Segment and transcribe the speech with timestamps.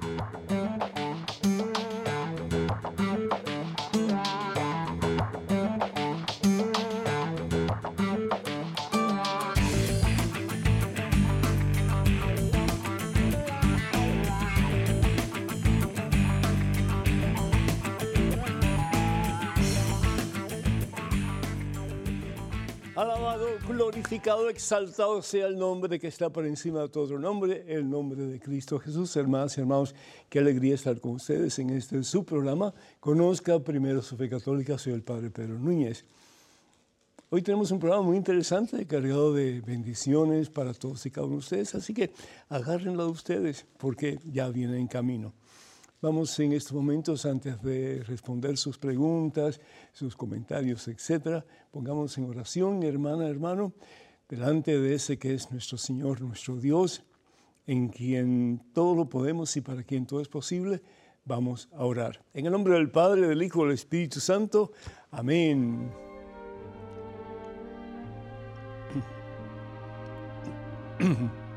[0.00, 0.57] Thank you.
[23.90, 28.38] Glorificado, exaltado sea el nombre que está por encima de todo nombre, el nombre de
[28.38, 29.16] Cristo Jesús.
[29.16, 29.94] Hermanas y hermanos,
[30.28, 32.74] qué alegría estar con ustedes en este su programa.
[33.00, 36.04] Conozca primero su fe católica, soy el Padre Pedro Núñez.
[37.30, 41.40] Hoy tenemos un programa muy interesante, cargado de bendiciones para todos y cada uno de
[41.40, 42.10] ustedes, así que
[42.50, 45.32] agárrenlo de ustedes, porque ya viene en camino.
[46.00, 49.60] Vamos en estos momentos, antes de responder sus preguntas,
[49.92, 53.72] sus comentarios, etcétera, pongamos en oración, hermana, hermano,
[54.28, 57.02] delante de ese que es nuestro Señor, nuestro Dios,
[57.66, 60.82] en quien todo lo podemos y para quien todo es posible,
[61.24, 62.24] vamos a orar.
[62.32, 64.70] En el nombre del Padre, del Hijo, del Espíritu Santo.
[65.10, 65.90] Amén.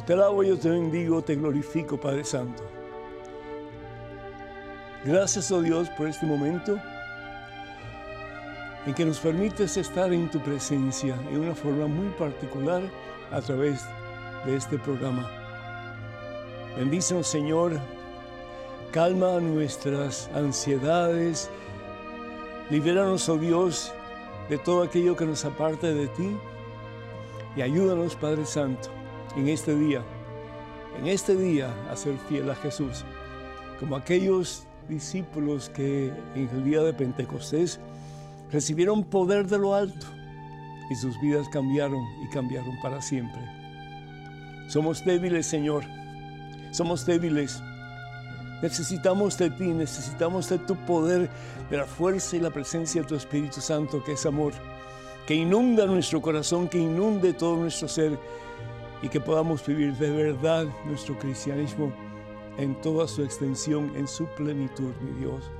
[0.00, 2.64] te alabo, yo te bendigo, te glorifico, Padre Santo.
[5.04, 6.78] Gracias, oh Dios, por este momento
[8.86, 12.82] en que nos permites estar en tu presencia en una forma muy particular
[13.30, 13.84] a través
[14.44, 15.30] de este programa.
[16.76, 17.78] Bendícenos, Señor,
[18.90, 21.48] calma nuestras ansiedades,
[22.70, 23.92] libéranos, oh Dios,
[24.48, 26.36] de todo aquello que nos aparte de ti
[27.54, 29.01] y ayúdanos, Padre Santo
[29.36, 30.02] en este día,
[30.98, 33.04] en este día a ser fiel a Jesús,
[33.80, 37.80] como aquellos discípulos que en el día de Pentecostés
[38.50, 40.06] recibieron poder de lo alto
[40.90, 43.40] y sus vidas cambiaron y cambiaron para siempre.
[44.68, 45.84] Somos débiles, Señor,
[46.70, 47.62] somos débiles.
[48.62, 51.30] Necesitamos de ti, necesitamos de tu poder,
[51.70, 54.52] de la fuerza y la presencia de tu Espíritu Santo, que es amor,
[55.26, 58.18] que inunda nuestro corazón, que inunde todo nuestro ser
[59.02, 61.92] y que podamos vivir de verdad nuestro cristianismo
[62.58, 65.50] en toda su extensión, en su plenitud, mi Dios.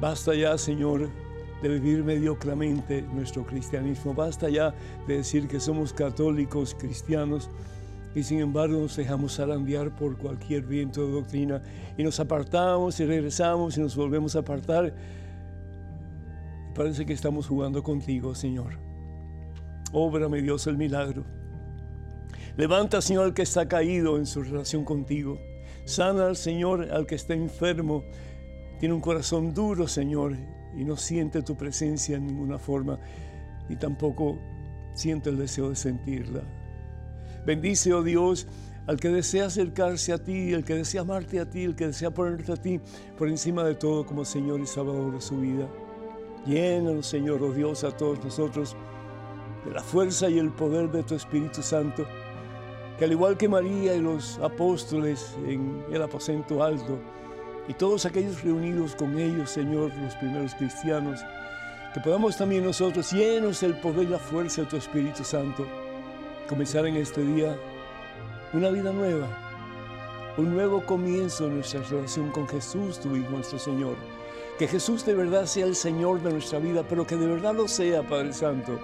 [0.00, 1.10] Basta ya, Señor,
[1.62, 4.14] de vivir mediocramente nuestro cristianismo.
[4.14, 4.74] Basta ya
[5.06, 7.48] de decir que somos católicos, cristianos,
[8.14, 11.62] y sin embargo nos dejamos zarandear por cualquier viento de doctrina
[11.96, 14.94] y nos apartamos y regresamos y nos volvemos a apartar.
[16.74, 18.78] Parece que estamos jugando contigo, Señor.
[19.92, 21.41] Óbrame, Dios, el milagro.
[22.56, 25.40] Levanta, Señor, al que está caído en su relación contigo.
[25.84, 28.04] Sana al Señor, al que está enfermo.
[28.78, 30.36] Tiene un corazón duro, Señor,
[30.76, 32.98] y no siente tu presencia en ninguna forma,
[33.68, 34.38] ni tampoco
[34.92, 36.42] siente el deseo de sentirla.
[37.46, 38.46] Bendice, oh Dios,
[38.86, 42.10] al que desea acercarse a ti, el que desea amarte a ti, el que desea
[42.10, 42.80] ponerte a ti
[43.16, 45.68] por encima de todo como Señor y Salvador de su vida.
[46.44, 48.76] Llénanos, Señor, oh Dios, a todos nosotros
[49.64, 52.06] de la fuerza y el poder de tu Espíritu Santo
[53.02, 57.00] que al igual que María y los apóstoles en el aposento alto,
[57.66, 61.18] y todos aquellos reunidos con ellos, Señor, los primeros cristianos,
[61.92, 65.66] que podamos también nosotros, llenos del poder y la fuerza de tu Espíritu Santo,
[66.48, 67.58] comenzar en este día
[68.52, 69.26] una vida nueva,
[70.36, 73.96] un nuevo comienzo en nuestra relación con Jesús, tu Hijo, nuestro Señor.
[74.60, 77.66] Que Jesús de verdad sea el Señor de nuestra vida, pero que de verdad lo
[77.66, 78.78] sea, Padre Santo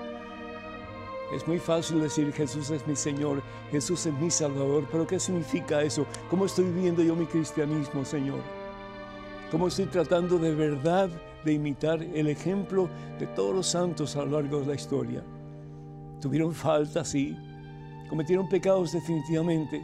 [1.33, 5.83] es muy fácil decir Jesús es mi Señor, Jesús es mi Salvador, pero ¿qué significa
[5.83, 6.07] eso?
[6.31, 8.41] ¿Cómo estoy viviendo yo mi cristianismo, Señor?
[9.51, 11.11] ¿Cómo estoy tratando de verdad
[11.45, 12.89] de imitar el ejemplo
[13.19, 15.23] de todos los santos a lo largo de la historia?
[16.21, 17.37] Tuvieron faltas, sí,
[18.09, 19.83] cometieron pecados definitivamente,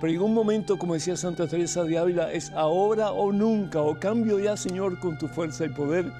[0.00, 4.00] pero llegó un momento, como decía Santa Teresa de Ávila, es ahora o nunca, o
[4.00, 6.10] cambio ya, Señor, con tu fuerza y poder,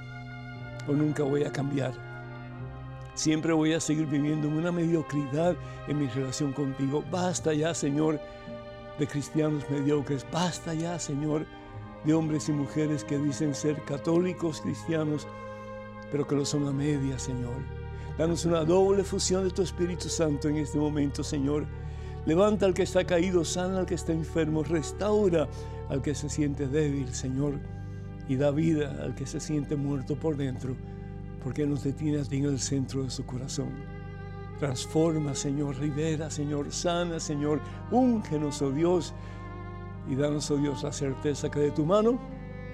[0.87, 2.12] o nunca voy a cambiar.
[3.15, 5.55] Siempre voy a seguir viviendo en una mediocridad
[5.87, 7.05] en mi relación contigo.
[7.11, 8.19] Basta ya, Señor,
[8.99, 10.27] de cristianos mediocres.
[10.33, 11.45] Basta ya, Señor,
[12.05, 15.27] de hombres y mujeres que dicen ser católicos cristianos,
[16.11, 17.57] pero que lo son a media, Señor.
[18.17, 21.67] Danos una doble fusión de tu Espíritu Santo en este momento, Señor.
[22.25, 25.49] Levanta al que está caído, sana al que está enfermo, restaura
[25.91, 27.59] al que se siente débil, Señor,
[28.27, 30.77] y da vida al que se siente muerto por dentro
[31.43, 33.71] porque nos detiene a ti en el centro de su corazón.
[34.59, 37.61] Transforma, Señor, libera, Señor, sana, Señor,
[37.91, 39.13] úngenos, oh Dios,
[40.09, 42.19] y danos, oh Dios, la certeza que de tu mano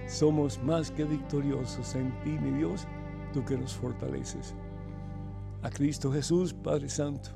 [0.07, 2.87] somos más que victoriosos en ti, mi Dios,
[3.33, 4.55] tú que nos fortaleces.
[5.63, 7.31] A Cristo Jesús, Padre Santo,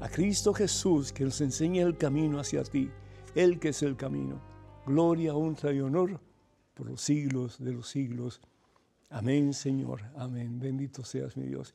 [0.00, 2.90] a Cristo Jesús que nos enseña el camino hacia ti,
[3.34, 4.40] Él que es el camino.
[4.86, 6.20] Gloria, honra y honor
[6.74, 8.40] por los siglos de los siglos.
[9.10, 10.02] Amén, Señor.
[10.16, 10.58] Amén.
[10.58, 11.74] Bendito seas mi Dios.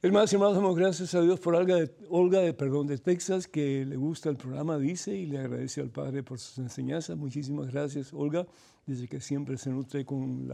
[0.00, 3.48] Hermanos y hermanos, damos gracias a Dios por Olga de, Olga de, perdón, de Texas,
[3.48, 7.16] que le gusta el programa, dice, y le agradece al Padre por sus enseñanzas.
[7.16, 8.46] Muchísimas gracias, Olga,
[8.86, 10.46] desde que siempre se nutre con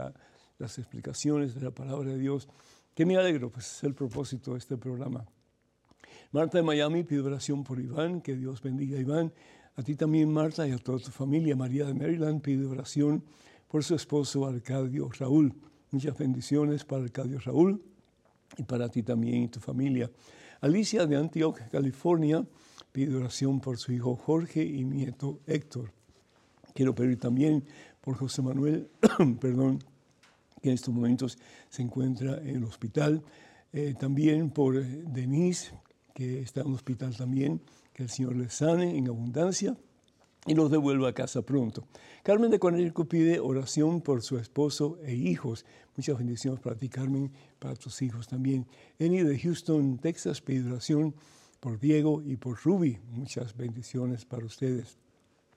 [0.57, 2.47] las explicaciones de la palabra de Dios.
[2.95, 5.25] Que me alegro, pues es el propósito de este programa.
[6.31, 9.31] Marta de Miami pide oración por Iván, que Dios bendiga a Iván.
[9.75, 11.55] A ti también, Marta, y a toda tu familia.
[11.55, 13.23] María de Maryland pide oración
[13.83, 15.53] su esposo Arcadio Raúl.
[15.91, 17.81] Muchas bendiciones para Arcadio Raúl
[18.57, 20.09] y para ti también y tu familia.
[20.61, 22.45] Alicia de Antioch, California,
[22.91, 25.91] pide oración por su hijo Jorge y nieto Héctor.
[26.73, 27.65] Quiero pedir también
[28.01, 28.89] por José Manuel,
[29.39, 29.79] perdón,
[30.61, 31.37] que en estos momentos
[31.69, 33.21] se encuentra en el hospital.
[33.73, 35.73] Eh, también por eh, Denise,
[36.13, 37.61] que está en el hospital también,
[37.93, 39.75] que el Señor le sane en abundancia
[40.45, 41.87] y los devuelva a casa pronto.
[42.23, 45.65] Carmen de Conérico pide oración por su esposo e hijos.
[45.95, 48.67] Muchas bendiciones para ti, Carmen, para tus hijos también.
[48.99, 51.15] Eni de Houston, Texas, pide oración
[51.59, 52.99] por Diego y por Ruby.
[53.11, 54.97] Muchas bendiciones para ustedes.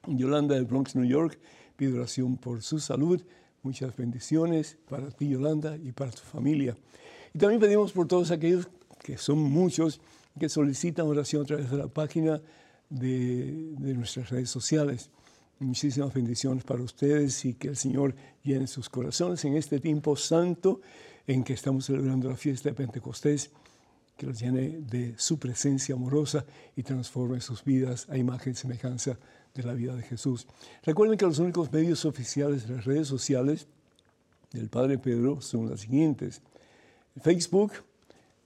[0.07, 1.39] Yolanda de Bronx, New York,
[1.77, 3.23] pide oración por su salud.
[3.63, 6.77] Muchas bendiciones para ti, Yolanda, y para tu familia.
[7.35, 8.69] Y también pedimos por todos aquellos,
[9.01, 10.01] que son muchos,
[10.39, 12.41] que solicitan oración a través de la página
[12.91, 15.11] de, nuestras redes sociales.
[15.59, 18.15] Muchísimas bendiciones para ustedes y que el Señor
[18.45, 20.81] llene sus corazones en este tiempo santo
[21.27, 23.51] en que estamos celebrando la fiesta de Pentecostés,
[24.17, 26.45] que los llene de su presencia amorosa
[26.77, 29.19] y transforme sus vidas a imagen y semejanza
[29.55, 30.47] de la vida de Jesús.
[30.85, 33.67] Recuerden que los únicos medios oficiales de las redes sociales
[34.53, 36.41] del Padre Pedro son las siguientes.
[37.21, 37.73] Facebook,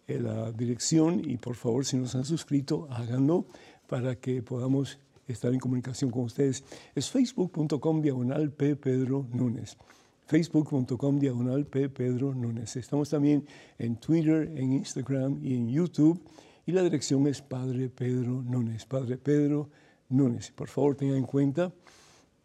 [0.09, 3.47] eh, la dirección, y por favor si no se han suscrito, háganlo
[3.93, 4.99] para que podamos
[5.29, 6.65] estar en comunicación con ustedes.
[6.95, 8.75] Es facebook.com diagonal P.
[8.75, 9.77] Pedro Núñez.
[10.25, 11.91] Facebook.com diagonal P.
[11.91, 12.75] Pedro Núñez.
[12.77, 13.45] Estamos también
[13.79, 16.19] en Twitter, en Instagram y en YouTube.
[16.65, 18.87] Y la dirección es Padre Pedro Núñez.
[18.87, 19.69] Padre Pedro
[20.09, 20.53] Núñez.
[20.53, 21.71] Por favor, tengan en cuenta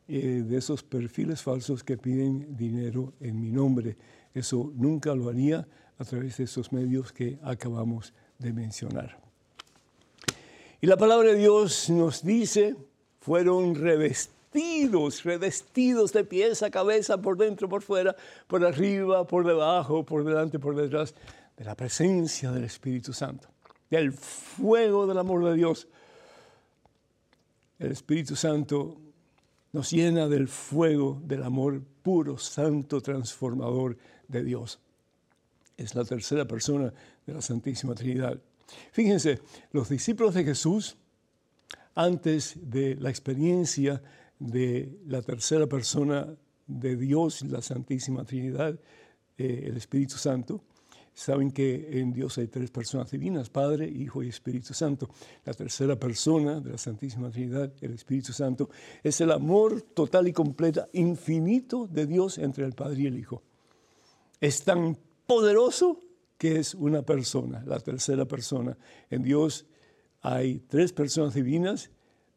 [0.10, 3.96] eh, de esos perfiles falsos que piden dinero en mi nombre.
[4.34, 5.66] Eso nunca lo haría
[5.98, 9.27] a través de esos medios que acabamos de mencionar.
[10.80, 12.76] Y la palabra de Dios nos dice,
[13.20, 18.16] fueron revestidos, revestidos de pies a cabeza, por dentro, por fuera,
[18.46, 21.16] por arriba, por debajo, por delante, por detrás,
[21.58, 23.48] de la presencia del Espíritu Santo,
[23.90, 25.88] del fuego del amor de Dios.
[27.80, 28.98] El Espíritu Santo
[29.74, 33.98] nos llena del fuego del amor puro, santo, transformador
[34.28, 34.80] de Dios.
[35.76, 36.94] Es la tercera persona
[37.26, 38.40] de la Santísima Trinidad.
[38.92, 39.40] Fíjense,
[39.72, 40.98] los discípulos de Jesús,
[41.96, 44.02] antes de la experiencia
[44.40, 46.28] de la tercera persona
[46.68, 48.80] de Dios, la Santísima Trinidad,
[49.38, 50.62] eh, el Espíritu Santo,
[51.14, 55.10] saben que en Dios hay tres personas divinas, Padre, Hijo y Espíritu Santo.
[55.46, 58.70] La tercera persona de la Santísima Trinidad, el Espíritu Santo,
[59.02, 63.42] es el amor total y completa, infinito de Dios entre el Padre y el Hijo.
[64.40, 66.04] Es tan poderoso
[66.38, 68.78] que es una persona, la tercera persona.
[69.10, 69.66] En Dios
[70.22, 71.90] hay tres personas divinas,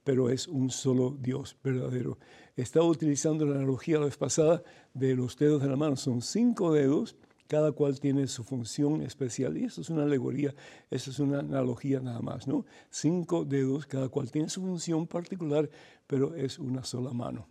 [0.05, 2.19] pero es un solo Dios verdadero.
[2.57, 4.63] Estaba utilizando la analogía la vez pasada
[4.95, 5.97] de los dedos de la mano.
[5.97, 9.57] Son cinco dedos, cada cual tiene su función especial.
[9.59, 10.55] Y eso es una alegoría,
[10.91, 12.65] eso es una analogía nada más, ¿no?
[12.91, 15.69] Cinco dedos, cada cual tiene su función particular,
[16.07, 17.47] pero es una sola mano.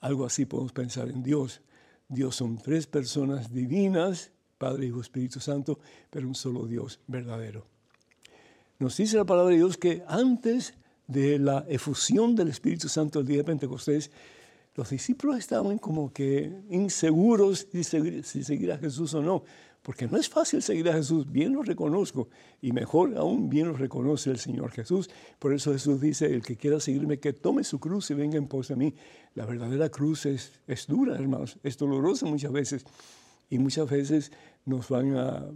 [0.00, 1.60] Algo así podemos pensar en Dios.
[2.08, 5.78] Dios son tres personas divinas Padre, Hijo, Espíritu Santo,
[6.10, 7.64] pero un solo Dios verdadero.
[8.78, 10.74] Nos dice la palabra de Dios que antes
[11.06, 14.10] de la efusión del Espíritu Santo el día de Pentecostés,
[14.76, 19.42] los discípulos estaban como que inseguros si seguir, a Jesús o no,
[19.82, 22.28] porque no es fácil seguir a Jesús, bien lo reconozco,
[22.62, 25.10] y mejor aún bien lo reconoce el Señor Jesús.
[25.40, 28.46] Por eso Jesús dice, el que quiera seguirme, que tome su cruz y venga en
[28.46, 28.94] pos de mí.
[29.34, 32.84] La verdadera cruz es, es dura, hermanos, es dolorosa muchas veces,
[33.50, 34.32] y muchas veces
[34.64, 35.46] nos van a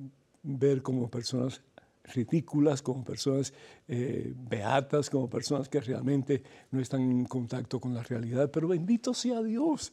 [0.42, 1.62] ver como personas
[2.04, 3.52] ridículas, como personas
[3.88, 8.50] eh, beatas, como personas que realmente no están en contacto con la realidad.
[8.50, 9.92] Pero bendito sea Dios.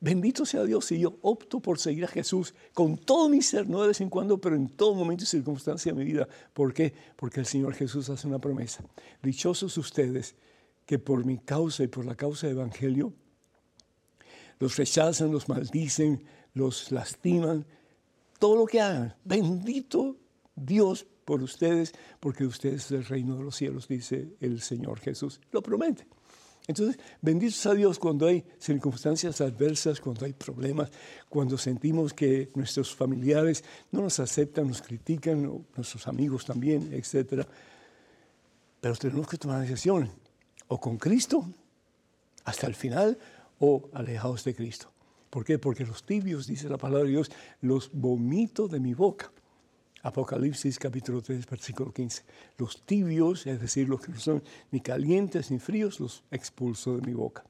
[0.00, 3.82] Bendito sea Dios si yo opto por seguir a Jesús con todo mi ser, no
[3.82, 6.28] de vez en cuando, pero en todo momento y circunstancia de mi vida.
[6.52, 6.92] ¿Por qué?
[7.16, 8.84] Porque el Señor Jesús hace una promesa.
[9.22, 10.36] Dichosos ustedes
[10.86, 13.12] que por mi causa y por la causa del Evangelio
[14.60, 16.24] los rechazan, los maldicen,
[16.54, 17.64] los lastiman,
[18.38, 19.14] todo lo que hagan.
[19.24, 20.16] Bendito
[20.54, 25.40] Dios por ustedes, porque ustedes es el reino de los cielos, dice el Señor Jesús.
[25.52, 26.06] Lo promete.
[26.68, 30.90] Entonces, benditos a Dios cuando hay circunstancias adversas, cuando hay problemas,
[31.30, 37.46] cuando sentimos que nuestros familiares no nos aceptan, nos critican, nuestros amigos también, etc.
[38.80, 40.10] Pero tenemos que tomar decisión,
[40.68, 41.48] o con Cristo
[42.44, 43.18] hasta el final,
[43.58, 44.90] o alejados de Cristo.
[45.30, 45.58] ¿Por qué?
[45.58, 47.30] Porque los tibios, dice la palabra de Dios,
[47.60, 49.30] los vomito de mi boca.
[50.02, 52.22] Apocalipsis capítulo 3, versículo 15.
[52.56, 57.06] Los tibios, es decir, los que no son ni calientes ni fríos, los expulso de
[57.06, 57.44] mi boca.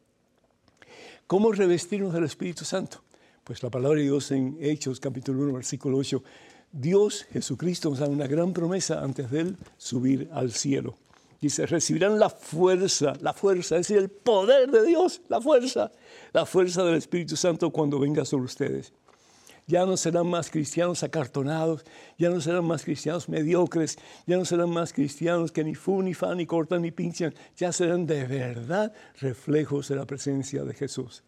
[1.27, 3.03] ¿Cómo revestirnos del Espíritu Santo?
[3.45, 6.23] Pues la palabra de Dios en Hechos capítulo 1, versículo 8.
[6.73, 10.97] Dios, Jesucristo, nos da una gran promesa antes de él subir al cielo.
[11.41, 15.93] Dice, recibirán la fuerza, la fuerza, es decir, el poder de Dios, la fuerza,
[16.33, 18.93] la fuerza del Espíritu Santo cuando venga sobre ustedes
[19.69, 21.85] ya no serán más cristianos acartonados,
[22.17, 26.15] ya no serán más cristianos mediocres, ya no serán más cristianos que ni fu, ni
[26.15, 31.23] fan, ni cortan, ni pinchan, ya serán de verdad reflejos de la presencia de Jesús.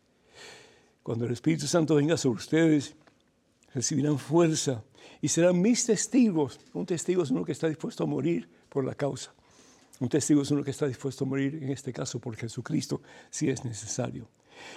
[1.02, 2.96] Cuando el Espíritu Santo venga sobre ustedes,
[3.74, 4.82] recibirán fuerza
[5.20, 6.58] y serán mis testigos.
[6.72, 9.34] Un testigo es uno que está dispuesto a morir por la causa.
[10.00, 13.50] Un testigo es uno que está dispuesto a morir, en este caso por Jesucristo, si
[13.50, 14.28] es necesario.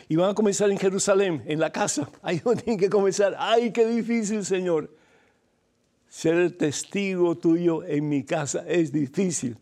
[0.10, 2.10] Y van a comenzar en Jerusalén, en la casa.
[2.22, 3.36] Ahí donde tienen que comenzar.
[3.40, 4.94] ¡Ay, qué difícil, Señor!
[6.10, 9.58] Ser testigo tuyo en mi casa es difícil,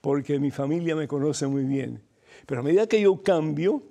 [0.00, 2.02] porque mi familia me conoce muy bien.
[2.46, 3.82] Pero a medida que yo cambio,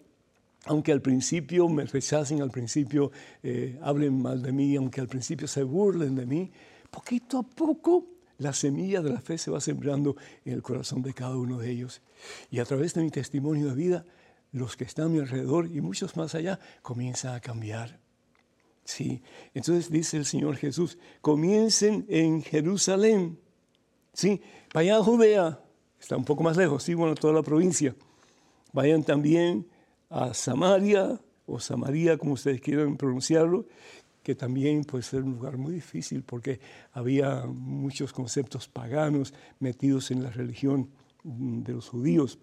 [0.65, 3.11] aunque al principio me rechacen, al principio
[3.43, 6.51] eh, hablen mal de mí, aunque al principio se burlen de mí,
[6.89, 10.15] poquito a poco la semilla de la fe se va sembrando
[10.45, 12.01] en el corazón de cada uno de ellos.
[12.51, 14.05] Y a través de mi testimonio de vida,
[14.51, 17.99] los que están a mi alrededor y muchos más allá comienzan a cambiar.
[18.83, 19.21] Sí,
[19.53, 23.37] entonces dice el Señor Jesús, comiencen en Jerusalén.
[24.13, 24.41] Sí,
[24.73, 25.59] vayan a Judea,
[25.99, 27.95] está un poco más lejos, sí, bueno, toda la provincia.
[28.71, 29.67] Vayan también
[30.09, 33.65] a Samaria o Samaria, como ustedes quieran pronunciarlo,
[34.27, 36.59] que también puede ser un lugar muy difícil porque
[36.91, 40.89] había muchos conceptos paganos metidos en la religión
[41.23, 42.37] de los judíos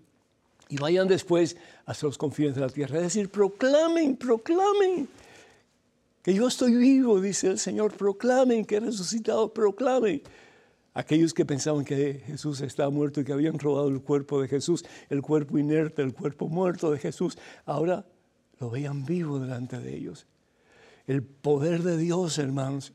[0.70, 2.96] y vayan después hacia los confines de la tierra.
[2.96, 5.06] Es decir, proclamen, proclamen
[6.22, 10.22] que yo estoy vivo, dice el Señor, proclamen que he resucitado, proclamen.
[10.94, 14.86] Aquellos que pensaban que Jesús estaba muerto y que habían robado el cuerpo de Jesús,
[15.10, 17.36] el cuerpo inerte, el cuerpo muerto de Jesús,
[17.66, 18.06] ahora
[18.58, 20.26] lo veían vivo delante de ellos.
[21.06, 22.92] El poder de Dios, hermanos.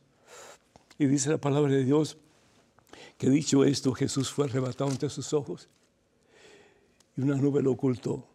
[0.98, 2.18] Y dice la palabra de Dios
[3.18, 5.68] que dicho esto, Jesús fue arrebatado ante sus ojos
[7.16, 8.26] y una nube lo ocultó.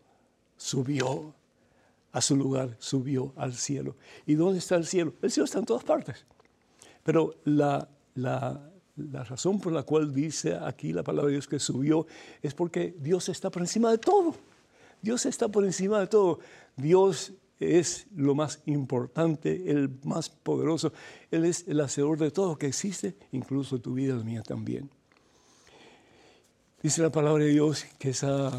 [0.57, 1.35] Subió
[2.13, 3.97] a su lugar, subió al cielo.
[4.27, 5.15] ¿Y dónde está el cielo?
[5.23, 6.27] El cielo está en todas partes.
[7.03, 11.59] Pero la, la, la razón por la cual dice aquí la palabra de Dios que
[11.59, 12.07] subió
[12.43, 14.35] es porque Dios está por encima de todo.
[15.01, 16.41] Dios está por encima de todo.
[16.77, 20.93] Dios es lo más importante, el más poderoso.
[21.31, 24.91] Él es el hacedor de todo que existe, incluso tu vida la mía también.
[26.83, 28.53] Dice la palabra de Dios que esa,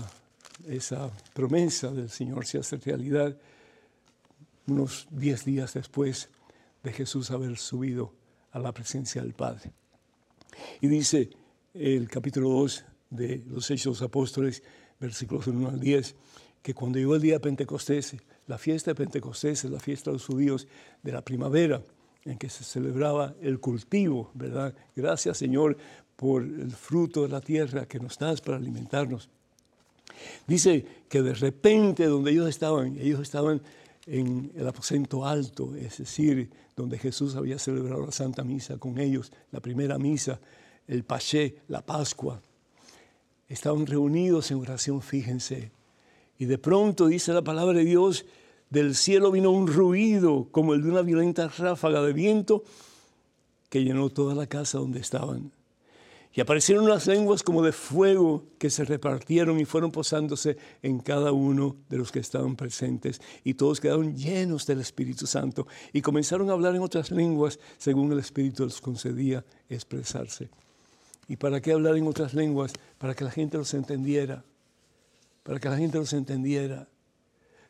[0.68, 3.38] esa promesa del Señor se hace realidad
[4.68, 6.30] unos diez días después
[6.84, 8.14] de Jesús haber subido
[8.52, 9.74] a la presencia del Padre.
[10.82, 11.30] Y dice
[11.74, 14.64] el capítulo 2 de los Hechos de los Apóstoles,
[15.00, 16.16] versículos 1 al 10,
[16.62, 18.16] que cuando llegó el día de Pentecostés,
[18.48, 20.68] la fiesta de Pentecostés es la fiesta de los judíos
[21.02, 21.82] de la primavera,
[22.26, 24.74] en que se celebraba el cultivo, ¿verdad?
[24.96, 25.78] Gracias Señor
[26.16, 29.30] por el fruto de la tierra que nos das para alimentarnos.
[30.48, 33.62] Dice que de repente donde ellos estaban, ellos estaban
[34.06, 39.32] en el aposento alto, es decir, donde Jesús había celebrado la Santa Misa con ellos,
[39.52, 40.40] la primera misa,
[40.88, 42.42] el Paché, la Pascua.
[43.48, 45.72] Estaban reunidos en oración, fíjense.
[46.38, 48.26] Y de pronto, dice la palabra de Dios,
[48.70, 52.64] del cielo vino un ruido como el de una violenta ráfaga de viento
[53.70, 55.52] que llenó toda la casa donde estaban.
[56.34, 61.32] Y aparecieron unas lenguas como de fuego que se repartieron y fueron posándose en cada
[61.32, 63.22] uno de los que estaban presentes.
[63.46, 68.12] Y todos quedaron llenos del Espíritu Santo y comenzaron a hablar en otras lenguas según
[68.12, 70.50] el Espíritu les concedía expresarse.
[71.30, 72.74] ¿Y para qué hablar en otras lenguas?
[72.98, 74.44] Para que la gente los entendiera.
[75.46, 76.90] Para que la gente los entendiera.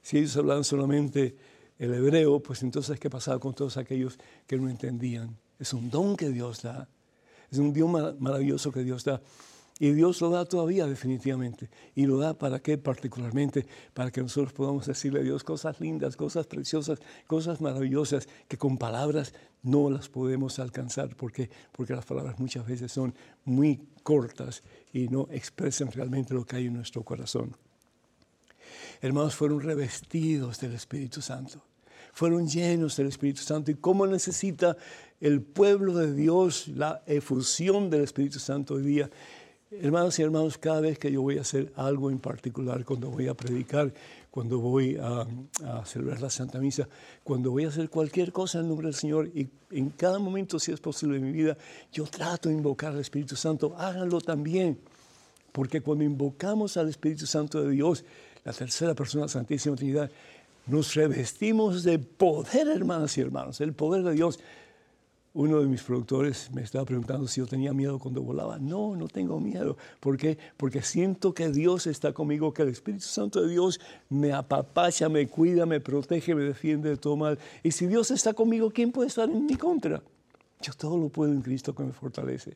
[0.01, 1.35] Si ellos hablaban solamente
[1.77, 4.17] el hebreo, pues entonces ¿qué pasaba con todos aquellos
[4.47, 5.37] que no entendían?
[5.59, 6.87] Es un don que Dios da.
[7.51, 9.21] Es un Dios maravilloso que Dios da.
[9.77, 11.69] Y Dios lo da todavía definitivamente.
[11.95, 13.67] Y lo da para qué particularmente?
[13.93, 18.77] Para que nosotros podamos decirle a Dios cosas lindas, cosas preciosas, cosas maravillosas que con
[18.77, 21.13] palabras no las podemos alcanzar.
[21.17, 21.49] ¿Por qué?
[21.73, 23.13] Porque las palabras muchas veces son
[23.43, 24.63] muy cortas
[24.93, 27.57] y no expresan realmente lo que hay en nuestro corazón.
[29.01, 31.61] Hermanos, fueron revestidos del Espíritu Santo
[32.15, 34.77] fueron llenos del Espíritu Santo y cómo necesita
[35.19, 39.09] el pueblo de Dios la efusión del Espíritu Santo hoy día.
[39.69, 43.27] Hermanos y hermanos, cada vez que yo voy a hacer algo en particular, cuando voy
[43.27, 43.93] a predicar,
[44.31, 45.27] cuando voy a,
[45.85, 46.87] celebrar la Santa Misa,
[47.21, 50.71] cuando voy a hacer cualquier cosa en nombre del Señor y en cada momento, si
[50.71, 51.57] es posible en mi vida,
[51.91, 54.79] yo trato de invocar al Espíritu Santo, háganlo también.
[55.51, 58.05] Porque cuando invocamos al Espíritu Santo de Dios,
[58.45, 60.09] la tercera persona Santísima Trinidad,
[60.67, 64.39] nos revestimos de poder, hermanas y hermanos, el poder de Dios.
[65.33, 68.57] Uno de mis productores me estaba preguntando si yo tenía miedo cuando volaba.
[68.57, 69.75] No, no tengo miedo.
[69.99, 70.37] ¿Por qué?
[70.55, 75.27] Porque siento que Dios está conmigo, que el Espíritu Santo de Dios me apapacha, me
[75.27, 77.37] cuida, me protege, me defiende de todo mal.
[77.63, 80.01] Y si Dios está conmigo, ¿quién puede estar en mi contra?
[80.61, 82.55] Yo todo lo puedo en Cristo que me fortalece.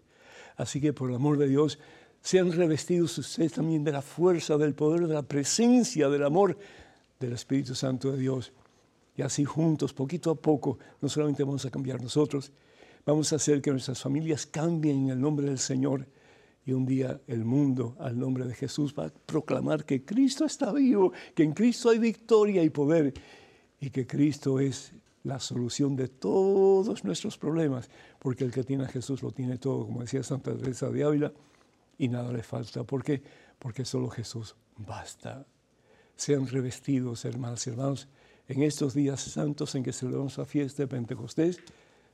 [0.55, 1.79] Así que por el amor de Dios,
[2.21, 6.57] sean revestidos ustedes también de la fuerza, del poder, de la presencia, del amor
[7.19, 8.51] del Espíritu Santo de Dios.
[9.15, 12.51] Y así juntos, poquito a poco, no solamente vamos a cambiar nosotros,
[13.05, 16.07] vamos a hacer que nuestras familias cambien en el nombre del Señor.
[16.65, 20.71] Y un día el mundo, al nombre de Jesús, va a proclamar que Cristo está
[20.71, 23.13] vivo, que en Cristo hay victoria y poder,
[23.79, 28.87] y que Cristo es la solución de todos nuestros problemas, porque el que tiene a
[28.87, 31.33] Jesús lo tiene todo, como decía Santa Teresa de Ávila,
[31.99, 32.83] y nada le falta.
[32.83, 33.21] ¿Por qué?
[33.59, 35.45] Porque solo Jesús basta
[36.15, 38.07] sean revestidos, hermanas y hermanos,
[38.47, 41.59] en estos días santos en que celebramos la fiesta de Pentecostés,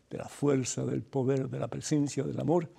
[0.10, 2.70] de la fuerza, del poder, de la presencia, del amor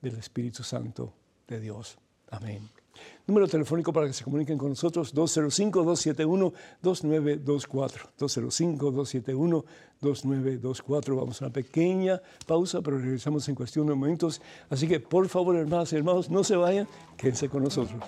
[0.00, 1.14] del Espíritu Santo
[1.48, 1.98] de Dios.
[2.30, 2.81] Amén.
[3.26, 8.10] Número telefónico para que se comuniquen con nosotros, 205-271-2924.
[8.18, 11.16] 205-271-2924.
[11.16, 14.42] Vamos a una pequeña pausa, pero regresamos en cuestión de momentos.
[14.70, 18.02] Así que, por favor, hermanas y hermanos, no se vayan, quédense con nosotros.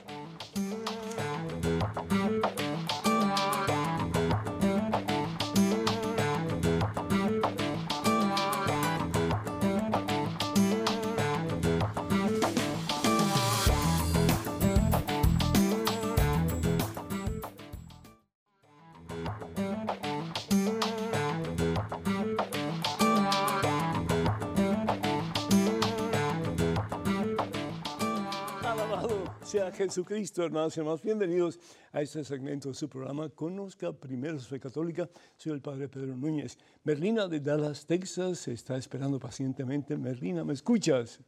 [29.74, 31.02] Jesucristo, hermanos y hermanos.
[31.02, 31.58] Bienvenidos
[31.92, 35.08] a este segmento de su programa Conozca Primero su Fe Católica.
[35.36, 36.58] Soy el Padre Pedro Núñez.
[36.84, 39.96] Merlina de Dallas, Texas, está esperando pacientemente.
[39.96, 41.20] Merlina, ¿me escuchas?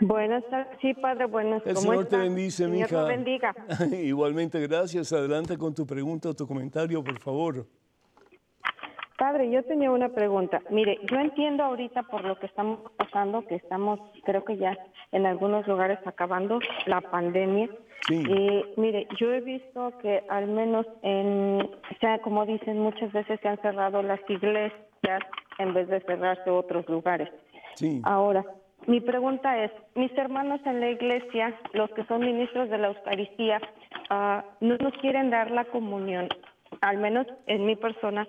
[0.00, 3.04] Buenas tardes, sí, Padre, buenas El Señor te bendice, mi hija.
[3.04, 3.54] bendiga.
[3.92, 5.12] Igualmente, gracias.
[5.12, 7.66] Adelante con tu pregunta o tu comentario, por favor.
[9.16, 10.60] Padre, yo tenía una pregunta.
[10.70, 14.76] Mire, yo entiendo ahorita por lo que estamos pasando, que estamos, creo que ya
[15.12, 17.68] en algunos lugares acabando la pandemia.
[18.10, 23.40] Y mire, yo he visto que al menos en, o sea, como dicen, muchas veces
[23.40, 25.22] se han cerrado las iglesias
[25.58, 27.30] en vez de cerrarse otros lugares.
[27.76, 28.02] Sí.
[28.04, 28.44] Ahora,
[28.86, 33.60] mi pregunta es, mis hermanos en la iglesia, los que son ministros de la Eucaristía,
[34.10, 36.28] uh, no nos quieren dar la comunión
[36.80, 38.26] al menos en mi persona,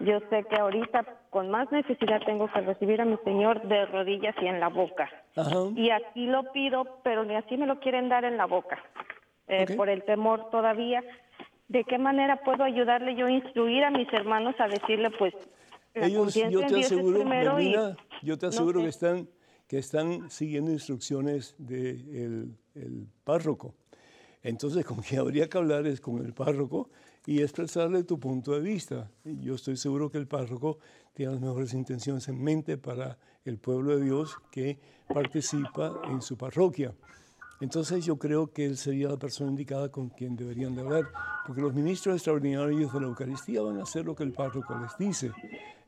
[0.00, 4.34] yo sé que ahorita con más necesidad tengo que recibir a mi Señor de rodillas
[4.40, 5.08] y en la boca.
[5.76, 8.78] Y así lo pido, pero ni así me lo quieren dar en la boca,
[9.46, 11.02] eh, por el temor todavía.
[11.68, 15.34] ¿De qué manera puedo ayudarle yo a instruir a mis hermanos a decirle, pues,
[15.94, 17.24] ellos, yo te aseguro,
[18.22, 19.28] yo te aseguro que están
[19.66, 23.74] que están siguiendo instrucciones del el párroco.
[24.42, 26.90] Entonces, con quien habría que hablar es con el párroco
[27.28, 29.10] y expresarle tu punto de vista.
[29.22, 30.78] Yo estoy seguro que el párroco
[31.12, 34.78] tiene las mejores intenciones en mente para el pueblo de Dios que
[35.12, 36.94] participa en su parroquia.
[37.60, 41.12] Entonces yo creo que él sería la persona indicada con quien deberían de hablar,
[41.46, 44.96] porque los ministros extraordinarios de la Eucaristía van a hacer lo que el párroco les
[44.96, 45.30] dice.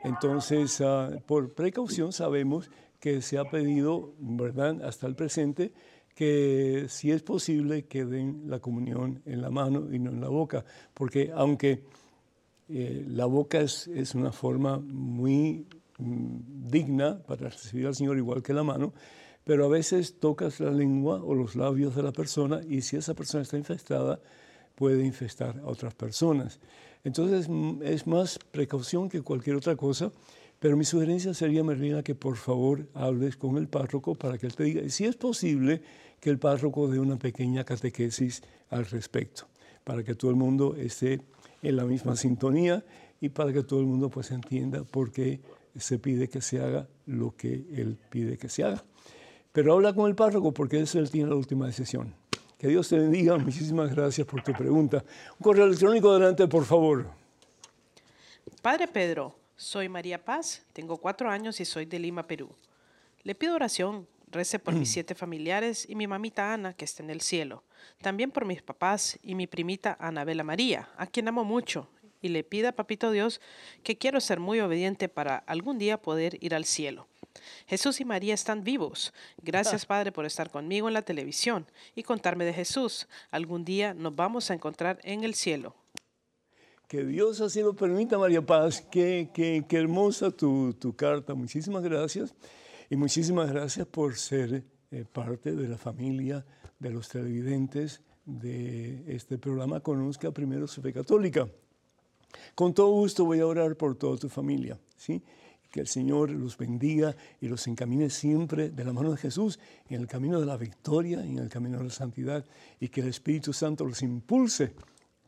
[0.05, 5.73] Entonces, ah, por precaución sabemos que se ha pedido, ¿verdad?, hasta el presente,
[6.21, 10.29] que si es posible que den la comunión en la mano y no en la
[10.29, 11.83] boca, porque aunque
[12.69, 18.43] eh, la boca es, es, una forma muy mm, digna para recibir al Señor igual
[18.43, 18.93] que la mano,
[19.45, 23.15] pero a veces tocas la lengua o los labios de la persona y si esa
[23.15, 24.21] persona está infestada,
[24.75, 26.61] puede infestar a otras personas.
[27.03, 30.13] Entonces mm, es más precaución que cualquier otra cosa,
[30.61, 34.55] Pero mi sugerencia sería, Merlina, que por favor hables con el párroco para que él
[34.55, 35.81] te diga si es posible
[36.21, 39.49] que el párroco dé una pequeña catequesis al respecto,
[39.85, 41.21] para que todo el mundo esté
[41.63, 42.85] en la misma sintonía
[43.21, 45.41] y para que todo el mundo pues entienda por qué
[45.77, 48.85] se pide que se haga lo que él pide que se haga.
[49.53, 52.15] Pero habla con el párroco porque él tiene la última decisión.
[52.57, 53.37] Que Dios te bendiga.
[53.39, 55.03] Muchísimas gracias por tu pregunta.
[55.39, 57.07] Un correo electrónico adelante, por favor.
[58.63, 62.51] Padre Pedro, soy María Paz, tengo cuatro años y soy de Lima, Perú.
[63.23, 67.11] Le pido oración, rece por mis siete familiares y mi mamita Ana, que está en
[67.11, 67.65] el cielo.
[68.01, 71.89] También por mis papás y mi primita Anabela María, a quien amo mucho.
[72.23, 73.41] Y le pido a Papito Dios
[73.83, 77.09] que quiero ser muy obediente para algún día poder ir al cielo.
[77.67, 79.13] Jesús y María están vivos.
[79.43, 83.09] Gracias, Padre, por estar conmigo en la televisión y contarme de Jesús.
[83.31, 85.75] Algún día nos vamos a encontrar en el cielo.
[86.91, 88.85] Que Dios así lo permita, María Paz.
[88.91, 91.35] Qué, qué, hermosa tu, carta.
[91.35, 92.35] Muchísimas gracias.
[92.93, 96.45] Y muchísimas gracias por ser eh, parte de la familia
[96.77, 101.49] de los televidentes de este programa Conozca Primero su Fe Católica.
[102.57, 104.77] Con todo gusto voy a orar por toda tu familia.
[104.97, 105.23] ¿sí?
[105.71, 110.01] Que el Señor los bendiga y los encamine siempre de la mano de Jesús en
[110.01, 112.45] el camino de la victoria, en el camino de la santidad
[112.81, 114.75] y que el Espíritu Santo los impulse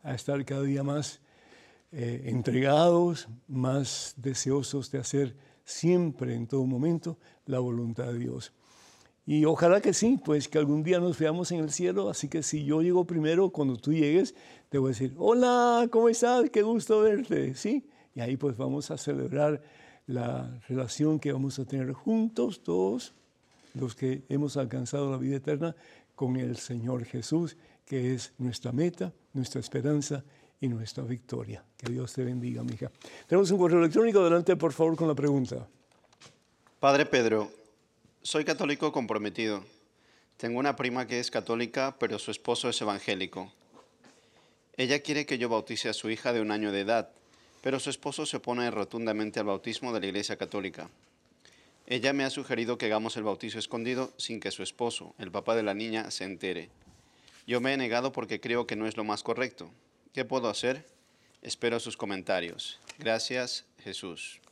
[0.02, 1.20] a estar cada día más
[1.92, 8.52] eh, entregados, más deseosos de hacer siempre, en todo momento, la voluntad de Dios.
[9.24, 12.10] Y ojalá que sí, pues que algún día nos veamos en el cielo.
[12.10, 14.34] Así que si yo llego primero, cuando tú llegues,
[14.68, 16.50] te voy a decir, hola, ¿cómo estás?
[16.50, 17.54] Qué gusto verte.
[17.54, 17.88] ¿Sí?
[18.14, 19.62] Y ahí pues vamos a celebrar
[20.06, 23.14] la relación que vamos a tener juntos todos
[23.74, 25.76] los que hemos alcanzado la vida eterna
[26.14, 30.24] con el Señor Jesús, que es nuestra meta, nuestra esperanza
[30.62, 31.62] y nuestra victoria.
[31.76, 32.90] Que Dios te bendiga, mija.
[33.26, 34.20] Tenemos un correo electrónico.
[34.20, 35.66] Adelante, por favor, con la pregunta.
[36.78, 37.50] Padre Pedro,
[38.22, 39.64] soy católico comprometido.
[40.36, 43.52] Tengo una prima que es católica, pero su esposo es evangélico.
[44.76, 47.10] Ella quiere que yo bautice a su hija de un año de edad,
[47.60, 50.88] pero su esposo se opone rotundamente al bautismo de la Iglesia Católica.
[51.88, 55.56] Ella me ha sugerido que hagamos el bautizo escondido sin que su esposo, el papá
[55.56, 56.70] de la niña, se entere.
[57.48, 59.72] Yo me he negado porque creo que no es lo más correcto.
[60.12, 60.84] ¿Qué puedo hacer?
[61.40, 62.78] Espero sus comentarios.
[62.98, 64.42] Gracias, Jesús.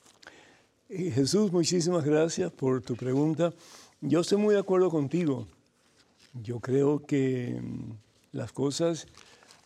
[0.88, 3.52] Jesús, muchísimas gracias por tu pregunta.
[4.00, 5.46] Yo estoy muy de acuerdo contigo.
[6.32, 7.92] Yo creo que mm,
[8.32, 9.06] las cosas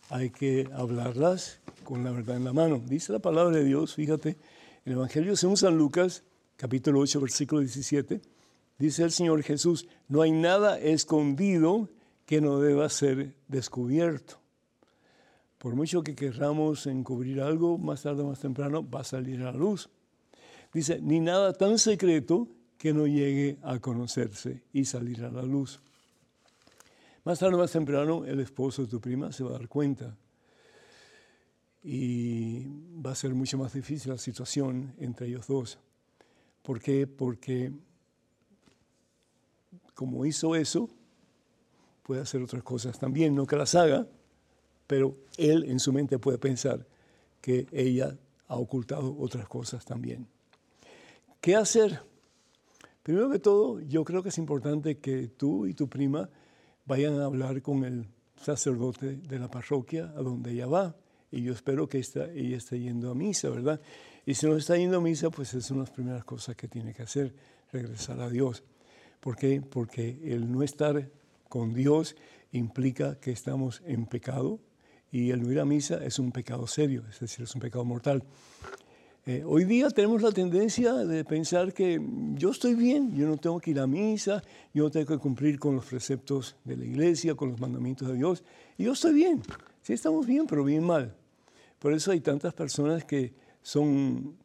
[0.09, 2.83] hay que hablarlas con la verdad en la mano.
[2.85, 4.35] Dice la palabra de Dios, fíjate,
[4.83, 6.23] el Evangelio según San Lucas,
[6.57, 8.19] capítulo 8, versículo 17,
[8.79, 11.87] dice el Señor Jesús, no hay nada escondido
[12.25, 14.44] que no deba ser descubierto.
[15.65, 19.45] Por mucho que querramos encubrir algo, más tarde o más temprano va a salir a
[19.45, 19.89] la luz.
[20.71, 22.47] Dice, ni nada tan secreto
[22.77, 25.81] que no llegue a conocerse y salir a la luz.
[27.23, 30.15] Más tarde o más temprano, el esposo de tu prima se va a dar cuenta.
[31.81, 32.67] Y
[33.03, 35.79] va a ser mucho más difícil la situación entre ellos dos.
[36.61, 37.07] ¿Por qué?
[37.07, 37.73] Porque
[39.95, 40.91] como hizo eso,
[42.03, 44.05] puede hacer otras cosas también, no que las haga,
[44.87, 46.85] pero él en su mente puede pensar
[47.41, 48.17] que ella
[48.47, 50.27] ha ocultado otras cosas también.
[51.41, 52.01] ¿Qué hacer?
[53.03, 56.29] Primero que todo, yo creo que es importante que tú y tu prima
[56.85, 58.07] vayan a hablar con el
[58.41, 60.95] sacerdote de la parroquia a donde ella va.
[61.31, 63.81] Y yo espero que ella esté yendo a misa, ¿verdad?
[64.25, 66.67] Y si no está yendo a misa, pues es una de las primeras cosas que
[66.67, 67.33] tiene que hacer,
[67.71, 68.63] regresar a Dios.
[69.19, 69.61] ¿Por qué?
[69.61, 71.09] Porque el no estar
[71.49, 72.15] con Dios
[72.51, 74.59] implica que estamos en pecado,
[75.15, 77.85] y el no ir a misa es un pecado serio, es decir, es un pecado
[77.85, 78.21] mortal.
[79.25, 82.01] Eh, hoy día tenemos la tendencia de pensar que
[82.33, 85.57] yo estoy bien, yo no tengo que ir a misa, yo no tengo que cumplir
[85.57, 88.43] con los preceptos de la iglesia, con los mandamientos de Dios,
[88.77, 89.41] y yo estoy bien.
[89.83, 91.15] Sí estamos bien, pero bien mal.
[91.79, 94.35] Por eso hay tantas personas que son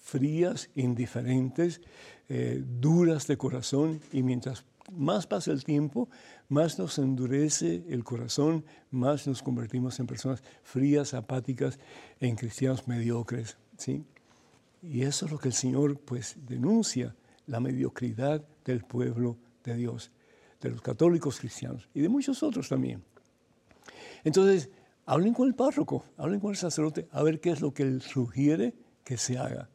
[0.00, 1.80] frías, indiferentes,
[2.28, 6.08] eh, duras de corazón, y mientras más pasa el tiempo,
[6.48, 11.78] más nos endurece el corazón, más nos convertimos en personas frías, apáticas,
[12.20, 13.56] en cristianos mediocres.
[13.78, 14.04] ¿sí?
[14.82, 17.14] Y eso es lo que el Señor pues denuncia,
[17.46, 20.10] la mediocridad del pueblo de Dios,
[20.60, 23.02] de los católicos cristianos y de muchos otros también.
[24.24, 24.70] Entonces,
[25.06, 28.02] hablen con el párroco, hablen con el sacerdote, a ver qué es lo que él
[28.02, 29.70] sugiere que se haga.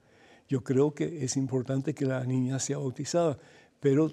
[0.48, 3.38] Yo creo que es importante que la niña sea bautizada,
[3.80, 4.12] pero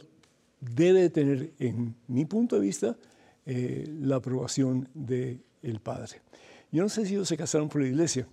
[0.74, 2.96] debe tener, en mi punto de vista,
[3.44, 5.40] eh, la aprobación del
[5.82, 6.20] padre.
[6.72, 8.26] Yo no sé si ellos se casaron por la iglesia,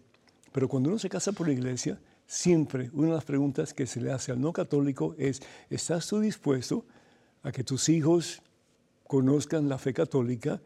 [0.52, 4.02] pero cuando uno se casa por la iglesia, siempre una de las preguntas que se
[4.02, 6.86] le hace al no católico es, ¿estás tú dispuesto
[7.44, 8.42] a que tus hijos
[9.08, 10.62] conozcan la fe católica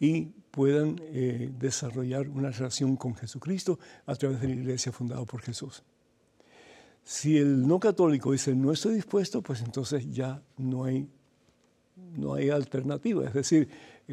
[0.00, 5.40] y puedan eh, desarrollar una relación con Jesucristo a través de la iglesia fundada por
[5.42, 5.82] Jesús?
[7.04, 11.06] Si el no católico dice no estoy dispuesto, pues entonces ya no hay,
[12.16, 13.26] no hay alternativa.
[13.26, 13.68] Es decir,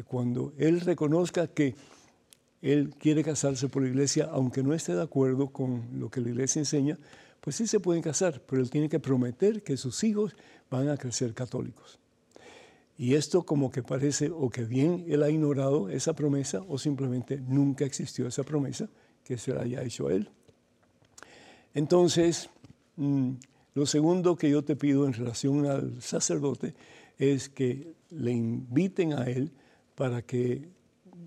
[0.06, 1.74] cuando él reconozca que
[2.60, 6.28] él quiere casarse por la iglesia, aunque no esté de acuerdo con lo que la
[6.28, 6.98] iglesia enseña,
[7.40, 10.36] pues sí se pueden casar, pero él tiene que prometer que sus hijos
[10.70, 11.98] van a crecer católicos.
[12.96, 17.40] Y esto como que parece o que bien él ha ignorado esa promesa o simplemente
[17.40, 18.88] nunca existió esa promesa
[19.24, 20.30] que se la haya hecho a él.
[21.74, 22.48] Entonces,
[23.02, 23.36] mm,
[23.74, 26.74] lo segundo que yo te pido en relación al sacerdote
[27.18, 29.52] es que le inviten a él
[29.94, 30.68] para que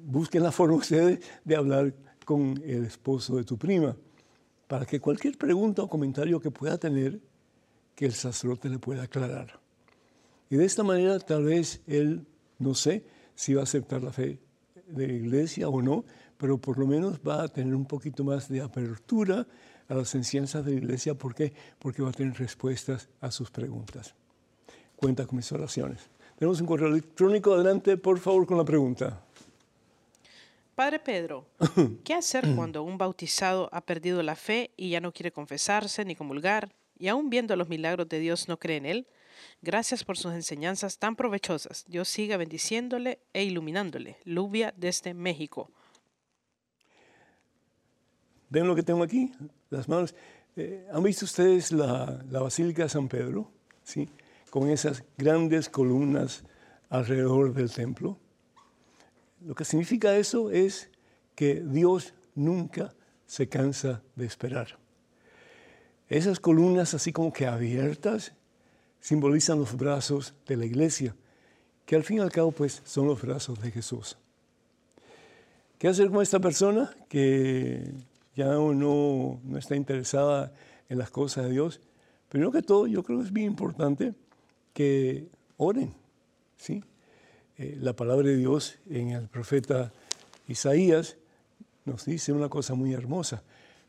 [0.05, 3.95] busquen la forma ustedes de hablar con el esposo de tu prima,
[4.67, 7.19] para que cualquier pregunta o comentario que pueda tener,
[7.93, 9.59] que el sacerdote le pueda aclarar.
[10.49, 12.25] Y de esta manera tal vez él,
[12.59, 14.39] no sé si va a aceptar la fe
[14.87, 16.03] de la iglesia o no,
[16.37, 19.47] pero por lo menos va a tener un poquito más de apertura
[19.87, 21.15] a las enseñanzas de la iglesia.
[21.15, 21.53] ¿Por qué?
[21.79, 24.15] Porque va a tener respuestas a sus preguntas.
[24.95, 26.09] Cuenta con mis oraciones.
[26.37, 27.53] Tenemos un correo electrónico.
[27.53, 29.21] Adelante, por favor, con la pregunta.
[30.75, 31.47] Padre Pedro,
[32.03, 36.15] ¿qué hacer cuando un bautizado ha perdido la fe y ya no quiere confesarse ni
[36.15, 39.07] comulgar, y aún viendo los milagros de Dios no cree en Él?
[39.61, 41.85] Gracias por sus enseñanzas tan provechosas.
[41.87, 44.17] Dios siga bendiciéndole e iluminándole.
[44.25, 45.71] Lubia desde México.
[48.55, 49.33] ¿Ven lo que tengo aquí?
[49.69, 50.15] Las manos.
[50.55, 53.51] Eh, ¿Han visto ustedes la, la Basílica de San Pedro?
[53.83, 54.07] ¿Sí?
[54.49, 56.45] Con esas grandes columnas
[56.89, 58.17] alrededor del templo.
[59.41, 60.89] Lo que significa eso es
[61.35, 62.93] que Dios nunca
[63.25, 64.79] se cansa de esperar.
[66.07, 68.31] Esas columnas así como que abiertas
[69.01, 71.13] simbolizan los brazos de la iglesia,
[71.85, 74.17] que al fin y al cabo pues son los brazos de Jesús.
[75.77, 80.53] ¿Qué hacer con esta persona que ya no, está interesada
[80.89, 81.79] en las cosas de Dios?
[82.29, 84.13] Primero que todo, yo creo que es bien importante
[84.73, 85.93] que oren,
[86.57, 86.83] ¿sí?
[87.57, 89.93] Eh, la palabra de Dios en el profeta
[90.47, 91.17] Isaías
[91.85, 93.43] nos dice una cosa muy hermosa.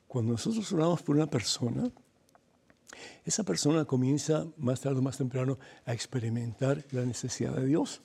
[0.06, 1.90] Cuando nosotros oramos por una persona,
[3.24, 8.00] esa persona comienza más tarde o más temprano a experimentar la necesidad de Dios.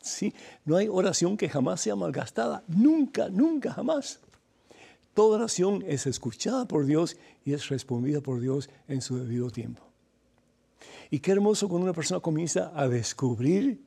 [0.00, 0.32] Sí,
[0.64, 4.20] no hay oración que jamás sea malgastada, nunca, nunca, jamás.
[5.14, 9.82] Toda oración es escuchada por Dios y es respondida por Dios en su debido tiempo.
[11.10, 13.82] Y qué hermoso cuando una persona comienza a descubrir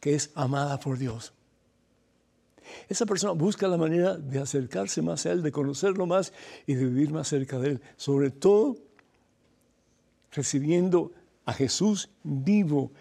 [0.00, 1.32] que es amada por Dios.
[2.88, 6.32] Esa persona busca la manera de acercarse más a Él, de conocerlo más
[6.66, 7.80] y de vivir más cerca de Él.
[7.96, 8.76] Sobre todo
[10.32, 11.12] recibiendo
[11.44, 12.92] a Jesús vivo,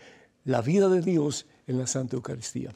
[0.45, 2.73] la vida de Dios en la Santa Eucaristía.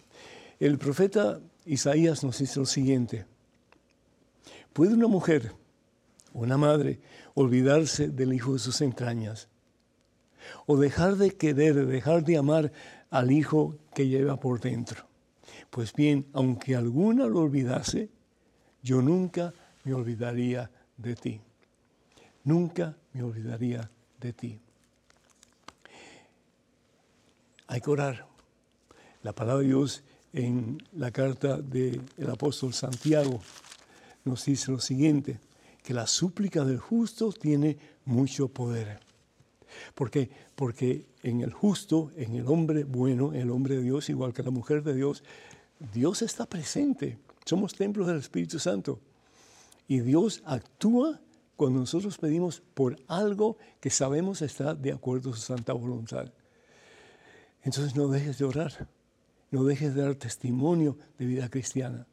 [0.59, 3.25] El profeta Isaías nos dice lo siguiente.
[4.73, 5.53] ¿Puede una mujer,
[6.33, 6.99] una madre,
[7.33, 9.47] olvidarse del hijo de sus entrañas?
[10.65, 12.71] ¿O dejar de querer, dejar de amar
[13.11, 15.05] al hijo que lleva por dentro.
[15.69, 18.09] Pues bien, aunque alguna lo olvidase,
[18.81, 19.53] yo nunca
[19.83, 21.41] me olvidaría de ti.
[22.45, 24.59] Nunca me olvidaría de ti.
[27.67, 28.25] Hay que orar.
[29.23, 30.03] La palabra de Dios
[30.33, 33.41] en la carta del apóstol Santiago
[34.25, 35.39] nos dice lo siguiente,
[35.83, 38.99] que la súplica del justo tiene mucho poder.
[39.95, 40.29] ¿Por qué?
[40.55, 44.43] Porque en el justo, en el hombre bueno, en el hombre de Dios, igual que
[44.43, 45.23] la mujer de Dios,
[45.93, 47.17] Dios está presente.
[47.45, 48.99] Somos templos del Espíritu Santo.
[49.87, 51.19] Y Dios actúa
[51.55, 56.31] cuando nosotros pedimos por algo que sabemos está de acuerdo a su santa voluntad.
[57.63, 58.87] Entonces no dejes de orar,
[59.51, 62.07] no dejes de dar testimonio de vida cristiana.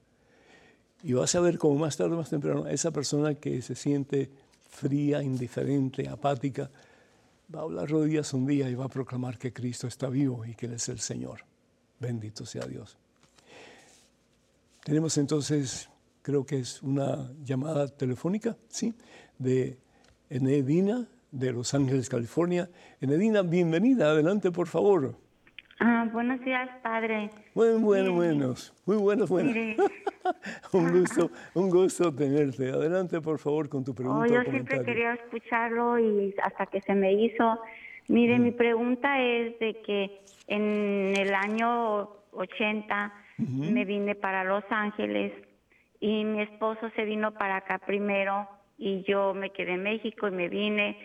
[1.03, 4.31] Y vas a ver como más tarde o más temprano esa persona que se siente
[4.69, 6.71] fría, indiferente, apática,
[7.55, 10.55] va a hablar rodillas un día y va a proclamar que Cristo está vivo y
[10.55, 11.41] que Él es el Señor.
[11.99, 12.97] Bendito sea Dios.
[14.85, 15.89] Tenemos entonces,
[16.23, 18.95] creo que es una llamada telefónica, ¿sí?
[19.39, 19.79] De
[20.31, 22.71] Enedina de Los Ángeles, California.
[23.01, 24.11] Enedina, bienvenida.
[24.11, 25.17] Adelante, por favor.
[25.81, 27.31] Ah, buenos días, padre.
[27.55, 28.75] Muy buenos, buenos.
[28.85, 29.55] Muy buenos, buenos.
[30.73, 32.71] un gusto, un gusto tenerte.
[32.71, 34.21] Adelante, por favor, con tu pregunta.
[34.21, 37.61] Oh, yo siempre quería escucharlo y hasta que se me hizo.
[38.09, 45.33] Mire, mi pregunta es de que en el año 80 me vine para Los Ángeles
[46.01, 50.33] y mi esposo se vino para acá primero y yo me quedé en México y
[50.33, 50.99] me vine.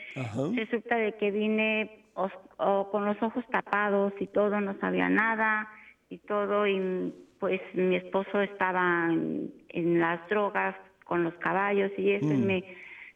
[0.56, 5.67] Resulta de que vine con los ojos tapados y todo, no sabía nada
[6.10, 12.28] y todo y pues mi esposo estaba en, las drogas con los caballos y eso
[12.28, 12.45] mm.
[12.45, 12.63] me,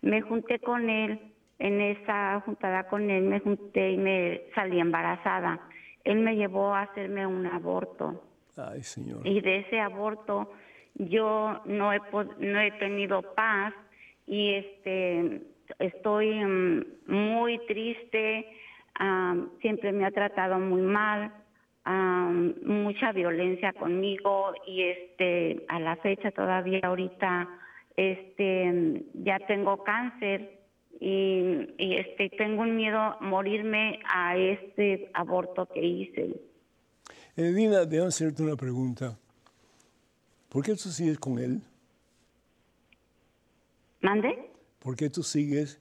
[0.02, 1.20] me junté con él.
[1.60, 5.60] En esa juntada con él me junté y me salí embarazada.
[6.04, 8.22] Él me llevó a hacerme un aborto.
[8.58, 9.26] Ay, señor.
[9.26, 10.52] Y de ese aborto
[10.96, 12.00] yo no he,
[12.40, 13.74] no he tenido paz
[14.26, 15.42] y este
[15.80, 18.48] estoy mm, muy triste,
[19.62, 21.32] siempre me ha tratado muy mal,
[22.64, 27.48] mucha violencia conmigo y este a la fecha todavía ahorita
[27.96, 30.60] este ya tengo cáncer
[31.00, 36.42] y, y este tengo un miedo a morirme a este aborto que hice.
[37.36, 39.18] Edina, déjame hacerte una pregunta.
[40.50, 41.62] ¿Por qué tú sigues con él?
[44.02, 44.50] ¿Mande?
[44.80, 45.80] ¿Por qué tú sigues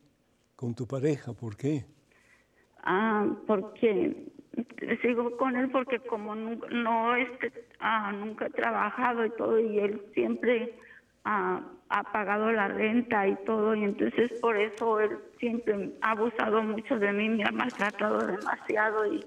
[0.55, 1.33] con tu pareja?
[1.33, 1.85] ¿Por qué?
[2.89, 4.15] Ah, porque
[5.03, 9.81] sigo con él porque como nunca, no este, ah, nunca he trabajado y todo y
[9.81, 10.73] él siempre
[11.25, 16.63] ah, ha pagado la renta y todo y entonces por eso él siempre ha abusado
[16.63, 19.25] mucho de mí, me ha maltratado demasiado y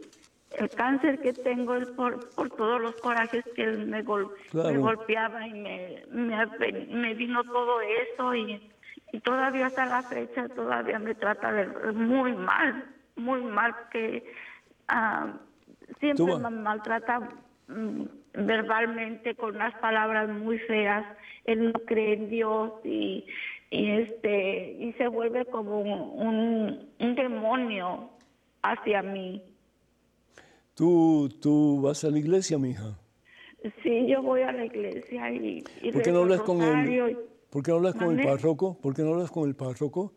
[0.58, 5.54] el cáncer que tengo es por, por todos los corajes que él me, golpeaba y
[5.54, 8.72] me, me, vino todo eso y,
[9.12, 12.86] y, todavía hasta la fecha todavía me trata de, muy mal,
[13.20, 14.24] muy mal que
[14.88, 15.34] ah,
[16.00, 17.20] siempre me maltrata
[17.68, 18.04] mm,
[18.34, 21.06] verbalmente con unas palabras muy feas,
[21.46, 23.26] él no cree en Dios y,
[23.70, 28.10] y este y se vuelve como un, un demonio
[28.62, 29.44] hacia mí.
[30.74, 32.98] ¿Tú, tú vas a la iglesia, mija?
[33.84, 37.18] Sí, yo voy a la iglesia y, ¿Por qué no hablas con el,
[37.50, 38.78] ¿por qué no hablas con el párroco?
[38.80, 40.14] ¿Por qué no hablas con el párroco?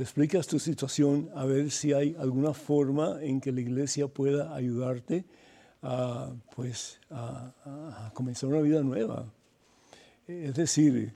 [0.00, 4.54] Le explicas tu situación a ver si hay alguna forma en que la iglesia pueda
[4.54, 5.26] ayudarte
[5.82, 9.30] a, pues, a, comenzar una vida nueva.
[10.26, 11.12] Es decir,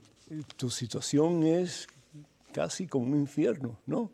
[0.55, 1.87] tu situación es
[2.51, 4.11] casi como un infierno, ¿no?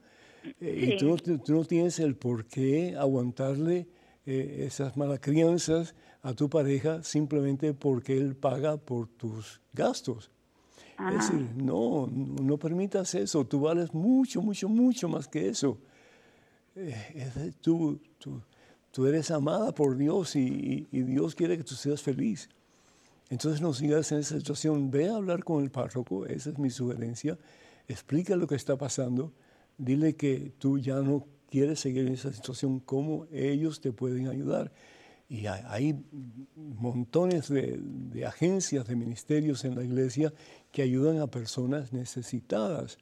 [0.62, 3.89] Eh, y tú no, tú no tienes el por qué aguantarle
[4.25, 10.31] eh, esas malas crianzas a tu pareja simplemente porque él paga por tus gastos.
[11.10, 15.78] Es decir, no, no permitas eso, tú vales mucho, mucho, mucho más que eso.
[16.76, 18.00] Eh, tú,
[18.92, 22.50] tú, eres amada por Dios y, y, Dios quiere que tú seas feliz.
[23.30, 26.70] Entonces no sigas en esa situación, ve a hablar con el párroco, esa es mi
[26.70, 27.38] sugerencia,
[27.88, 29.34] explica lo que está pasando,
[29.78, 34.72] dile que tú ya no quieres seguir en esa situación, cómo ellos te pueden ayudar.
[35.32, 35.96] Y hay
[36.58, 40.34] montones de, agencias, de ministerios en la iglesia
[40.74, 42.98] que ayudan a personas necesitadas.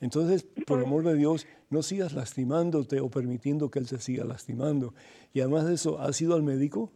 [0.00, 4.94] Entonces, por amor de Dios, no sigas lastimándote o permitiendo que Él te siga lastimando.
[5.32, 6.90] Y además de eso, ¿has ido al médico?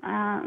[0.00, 0.44] Ah,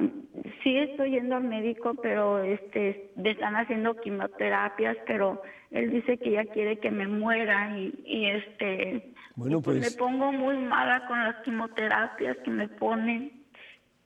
[0.64, 6.46] sí, estoy yendo al médico, pero este, están haciendo quimioterapias, pero él dice que ya
[6.46, 12.38] quiere que me muera y este bueno, pues, me pongo muy mala con las quimioterapias
[12.44, 13.44] que me ponen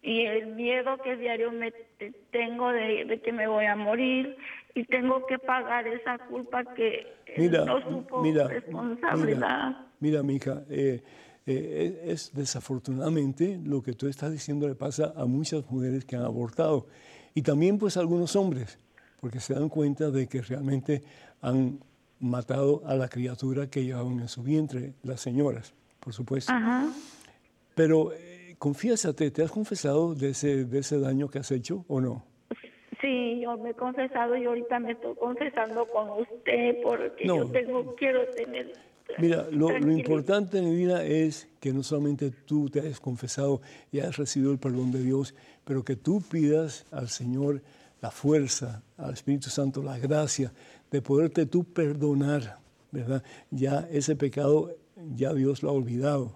[0.01, 1.73] y el miedo que diario me
[2.31, 4.37] tengo de, que me voy a morir
[4.73, 9.75] y tengo que pagar esa culpa que mira, no supo mira, responsabilidad.
[9.99, 11.01] Mira, mija, eh,
[11.45, 16.23] eh, es desafortunadamente lo que tú estás diciendo le pasa a muchas mujeres que han
[16.23, 16.87] abortado
[17.33, 18.79] y también pues a algunos hombres,
[19.19, 21.03] porque se dan cuenta de que realmente
[21.41, 21.79] han
[22.19, 26.53] matado a la criatura que llevaban en su vientre, las señoras, por supuesto.
[27.75, 32.01] Pero eh, confiésate, ¿te has confesado de ese, de ese daño que has hecho o
[32.01, 32.25] no?
[33.01, 37.95] Sí, yo me he confesado y ahorita me estoy confesando con usted porque yo tengo,
[37.95, 38.73] quiero tener...
[39.19, 43.61] Mira, lo, lo, importante en mi vida es que no solamente tú te hayas confesado
[43.91, 47.61] y hayas recibido el perdón de Dios, pero que tú pidas al Señor
[48.01, 50.53] la fuerza, al Espíritu Santo la gracia
[50.91, 52.59] de poderte tú perdonar,
[52.91, 53.23] ¿verdad?
[53.51, 54.75] Ya ese pecado,
[55.15, 56.35] ya Dios lo ha olvidado.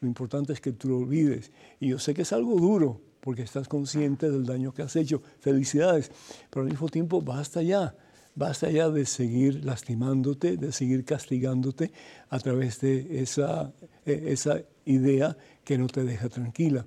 [0.00, 1.52] Lo importante es que tú lo olvides.
[1.78, 5.22] Y yo sé que es algo duro, porque estás consciente del daño que has hecho.
[5.40, 6.10] Felicidades,
[6.50, 7.94] pero al mismo tiempo basta ya.
[8.34, 11.92] Basta ya de seguir lastimándote, de seguir castigándote
[12.30, 13.72] a través de esa,
[14.04, 16.84] e, esa idea que no te deja tranquila.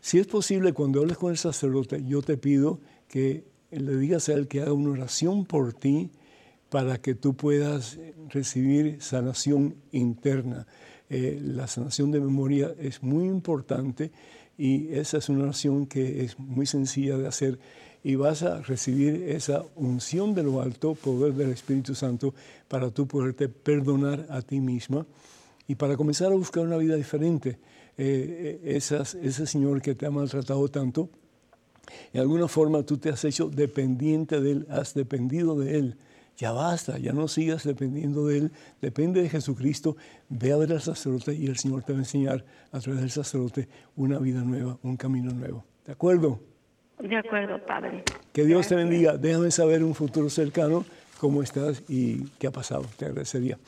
[0.00, 2.78] Si es posible, cuando hables con el sacerdote, yo te pido
[3.08, 6.10] que le digas a él que haga una oración por ti,
[6.70, 7.98] para que tú puedas
[8.28, 10.66] recibir sanación interna.
[11.08, 14.10] Eh, la sanación de memoria es muy importante
[14.58, 17.58] Y esa es una oración que es muy sencilla de hacer
[18.02, 22.34] y vas a recibir esa unción de lo alto, poder del Espíritu Santo,
[22.68, 25.06] para tú poderte perdonar a ti misma
[25.66, 27.58] y para comenzar a buscar una vida diferente.
[27.98, 31.10] Eh, eh, ese Señor que te ha maltratado tanto,
[32.12, 35.96] en alguna forma tú te has hecho dependiente de Él, has dependido de Él.
[36.36, 39.96] Ya basta, ya no sigas dependiendo de Él, depende de Jesucristo,
[40.28, 43.10] ve a ver al sacerdote y el Señor te va a enseñar a través del
[43.10, 45.64] sacerdote una vida nueva, un camino nuevo.
[45.86, 46.40] ¿De acuerdo?
[46.98, 48.04] De acuerdo, Padre.
[48.32, 49.16] Que Dios te bendiga.
[49.16, 50.84] Déjame saber un futuro cercano
[51.18, 52.86] cómo estás y qué ha pasado.
[52.96, 53.58] Te agradecería.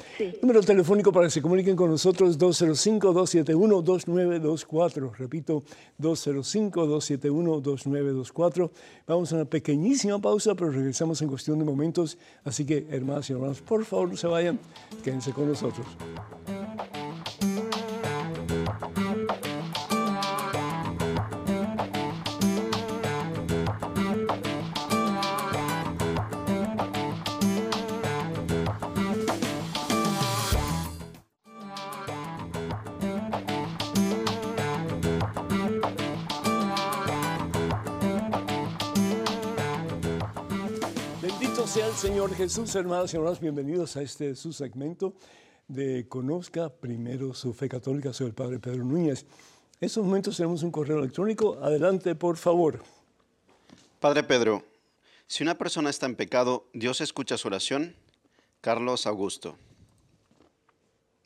[0.43, 5.13] Número telefónico para que se comuniquen con nosotros 205-271-2924.
[5.17, 5.63] Repito,
[6.01, 8.71] 205-271-2924.
[9.07, 12.19] Vamos a una pequeñísima pausa, pero regresamos en cuestión de momentos.
[12.45, 14.59] Así que, hermanas y hermanos, por favor no se vayan,
[15.03, 15.87] quédense con nosotros.
[41.79, 45.15] Señor Jesús, hermanos y hermanos, bienvenidos a este su segmento
[45.69, 48.13] de Conozca primero su fe católica.
[48.13, 49.23] Soy el Padre Pedro Núñez.
[49.81, 51.57] En estos momentos tenemos un correo electrónico.
[51.63, 52.83] Adelante, por favor.
[54.01, 54.65] Padre Pedro,
[55.29, 57.95] si una persona está en pecado, ¿Dios escucha su oración?
[58.61, 59.57] Carlos Augusto.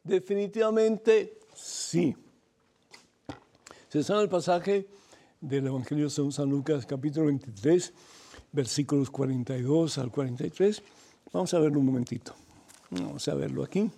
[0.05, 2.14] Definitivamente sí.
[3.88, 4.86] Se sabe el pasaje
[5.40, 7.92] del Evangelio de San Lucas, capítulo 23
[8.53, 10.82] versículos 42 al 43.
[11.32, 12.34] Vamos a verlo un momentito.
[12.90, 13.90] Vamos a verlo aquí.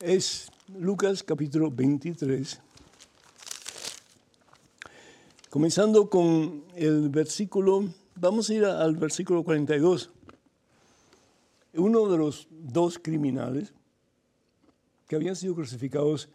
[0.00, 2.60] Es Lucas capítulo 23.
[5.50, 10.10] Comenzando con el versículo, vamos a ir al versículo 42.
[11.74, 13.72] Uno de los dos criminales
[15.08, 16.28] que habían sido crucificados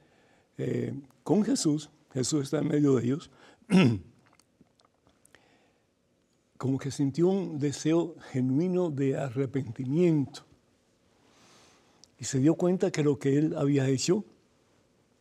[0.57, 0.93] eh,
[1.23, 3.31] con Jesús, Jesús está en medio de ellos,
[6.57, 10.45] como que sintió un deseo genuino de arrepentimiento
[12.19, 14.23] y se dio cuenta que lo que él había hecho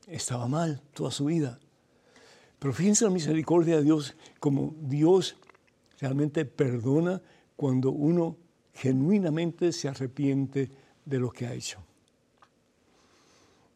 [0.06, 1.58] estaba mal toda su vida.
[2.58, 5.36] Pero fíjense la misericordia de Dios, como Dios
[5.98, 7.20] realmente perdona
[7.56, 8.36] cuando uno
[8.74, 10.70] genuinamente se arrepiente
[11.04, 11.80] de lo que ha hecho.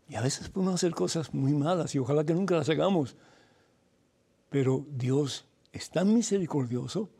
[0.08, 3.16] Y a veces podemos hacer cosas muy malas y ojalá que nunca las hagamos.
[4.50, 7.10] Pero Dios es tan misericordioso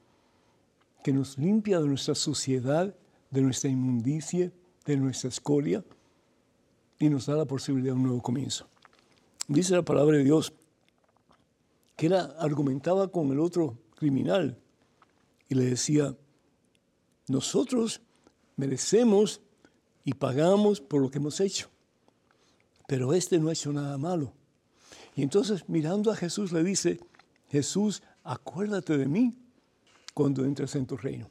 [1.03, 2.95] que nos limpia de nuestra suciedad,
[3.30, 4.53] de nuestra inmundicia,
[4.84, 5.84] de nuestra escoria
[6.99, 8.68] y nos da la posibilidad de un nuevo comienzo.
[9.49, 10.53] Dice la palabra de Dios
[11.97, 14.59] que él argumentaba con el otro criminal
[15.49, 16.14] y le decía,
[17.28, 18.01] nosotros
[18.57, 19.41] merecemos
[20.05, 21.68] y pagamos por lo que hemos hecho
[22.87, 24.32] pero este no ha hecho nada malo.
[25.14, 27.01] Y entonces mirando a Jesús le dice,
[27.51, 29.34] Jesús, acuérdate de mí
[30.14, 31.28] cuando entres en tu reino.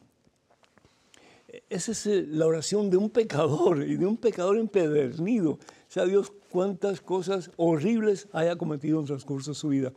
[1.69, 5.51] Esa es eh, la oración de un pecador y de un pecador empedernido.
[5.51, 9.93] O sea, Dios cuántas cosas horribles haya cometido en el transcurso de su vida.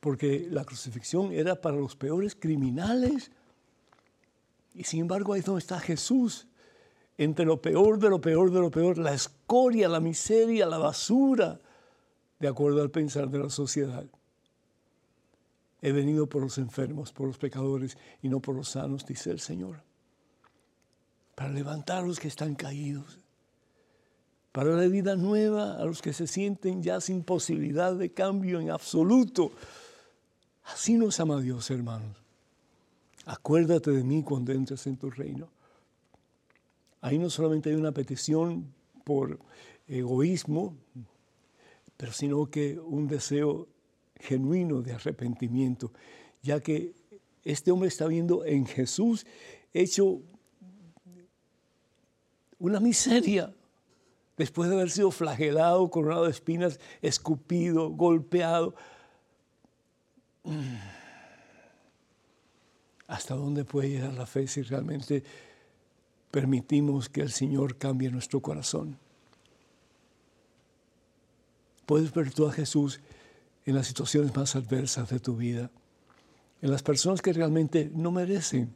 [0.00, 3.30] Porque la crucifixión era para los peores criminales.
[4.74, 6.47] Y sin embargo ahí es donde está Jesús,
[7.18, 11.60] entre lo peor de lo peor de lo peor, la escoria, la miseria, la basura,
[12.38, 14.06] de acuerdo al pensar de la sociedad.
[15.82, 19.40] He venido por los enfermos, por los pecadores y no por los sanos, dice el
[19.40, 19.82] Señor.
[21.34, 23.18] Para levantar a los que están caídos.
[24.52, 28.70] Para la vida nueva a los que se sienten ya sin posibilidad de cambio en
[28.70, 29.50] absoluto.
[30.64, 32.16] Así nos ama Dios, hermanos.
[33.26, 35.48] Acuérdate de mí cuando entres en tu reino.
[37.00, 38.72] Ahí no solamente hay una petición
[39.04, 39.38] por
[39.86, 40.76] egoísmo,
[41.96, 43.68] pero sino que un deseo
[44.16, 45.92] genuino de arrepentimiento,
[46.42, 46.92] ya que
[47.44, 49.26] este hombre está viendo en Jesús
[49.72, 50.20] hecho
[52.58, 53.54] una miseria
[54.36, 58.74] después de haber sido flagelado, coronado de espinas, escupido, golpeado.
[63.06, 65.24] ¿Hasta dónde puede llegar la fe si realmente
[66.30, 68.98] permitimos que el Señor cambie nuestro corazón.
[71.86, 73.00] Puedes ver tú a Jesús
[73.64, 75.70] en las situaciones más adversas de tu vida,
[76.60, 78.74] en las personas que realmente no merecen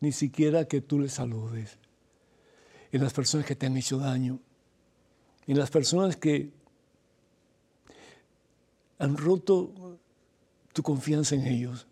[0.00, 1.78] ni siquiera que tú les saludes,
[2.92, 4.40] en las personas que te han hecho daño,
[5.46, 6.50] en las personas que
[8.98, 9.98] han roto
[10.72, 11.86] tu confianza en ellos.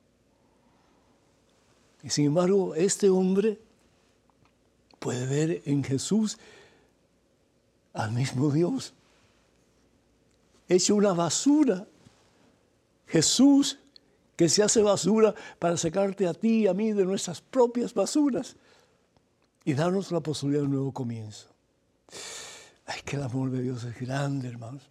[2.03, 3.59] Y sin embargo, este hombre
[4.99, 6.39] puede ver en Jesús
[7.93, 8.95] al mismo Dios.
[10.69, 11.87] Hecho una basura.
[13.07, 13.79] Jesús
[14.37, 18.55] que se hace basura para sacarte a ti y a mí de nuestras propias basuras
[19.65, 21.49] y darnos la posibilidad de un nuevo comienzo.
[22.87, 24.83] Ay, que el amor de Dios es grande, hermanos.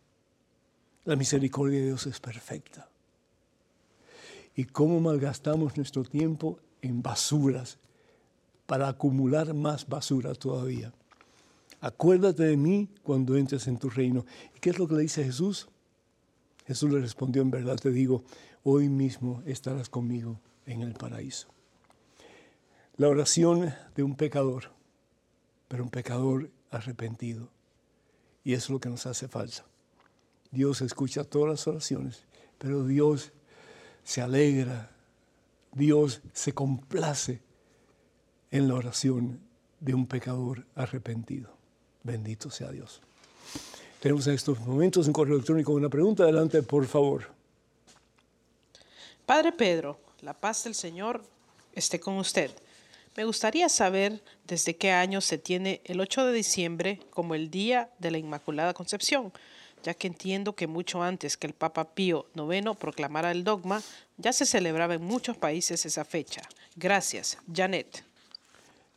[1.05, 2.89] La misericordia de Dios es perfecta.
[4.55, 7.77] Y cómo malgastamos nuestro tiempo en basuras
[8.68, 10.93] para acumular más basura todavía.
[11.80, 14.26] Acuérdate de mí cuando entres en tu reino.
[14.55, 15.70] ¿Y qué es lo que le dice Jesús?
[16.68, 18.24] Jesús le respondió, en verdad te digo,
[18.63, 21.47] hoy mismo estarás conmigo en el paraíso.
[22.97, 24.72] La oración de un pecador,
[25.68, 27.49] pero un pecador arrepentido.
[28.43, 29.65] Y eso es lo que nos hace falta.
[30.51, 32.26] Dios escucha todas las oraciones,
[32.57, 33.32] pero Dios
[34.03, 34.91] se alegra,
[35.74, 37.46] Dios se complace
[38.51, 39.39] en la oración
[39.79, 41.55] de un pecador arrepentido.
[42.03, 43.01] Bendito sea Dios.
[43.99, 46.23] Tenemos en estos momentos un correo electrónico con una pregunta.
[46.23, 47.31] Adelante, por favor.
[49.25, 51.23] Padre Pedro, la paz del Señor
[51.73, 52.51] esté con usted.
[53.15, 57.89] Me gustaría saber desde qué año se tiene el 8 de diciembre como el Día
[57.97, 59.33] de la Inmaculada Concepción,
[59.83, 63.81] ya que entiendo que mucho antes que el Papa Pío IX proclamara el dogma,
[64.17, 66.43] ya se celebraba en muchos países esa fecha.
[66.75, 68.06] Gracias, Janet.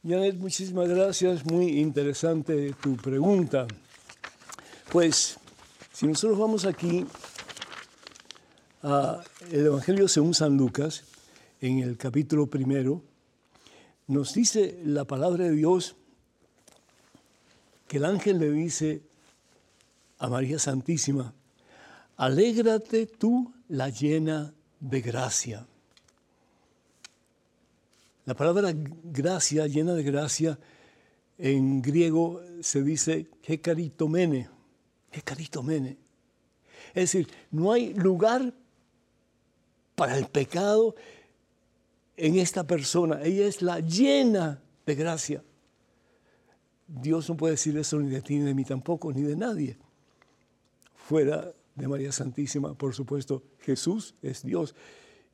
[0.02, 1.44] Janet, muchísimas gracias.
[1.44, 3.66] Muy interesante tu pregunta.
[4.90, 5.36] Pues,
[5.92, 7.04] si nosotros vamos aquí
[8.82, 11.04] el Evangelio según San Lucas,
[11.60, 13.02] en el capítulo primero,
[14.06, 15.96] nos dice la palabra de Dios
[17.86, 19.02] que el ángel le dice
[20.18, 21.34] a María Santísima,
[22.16, 25.66] alégrate tú la llena de gracia.
[28.30, 30.56] La palabra gracia, llena de gracia,
[31.36, 34.48] en griego se dice hekaritomene,
[35.10, 35.98] hekaritomene.
[36.94, 38.54] Es decir, no hay lugar
[39.96, 40.94] para el pecado
[42.16, 43.20] en esta persona.
[43.20, 45.42] Ella es la llena de gracia.
[46.86, 49.76] Dios no puede decir eso ni de ti ni de mí tampoco, ni de nadie.
[50.94, 54.76] Fuera de María Santísima, por supuesto, Jesús es Dios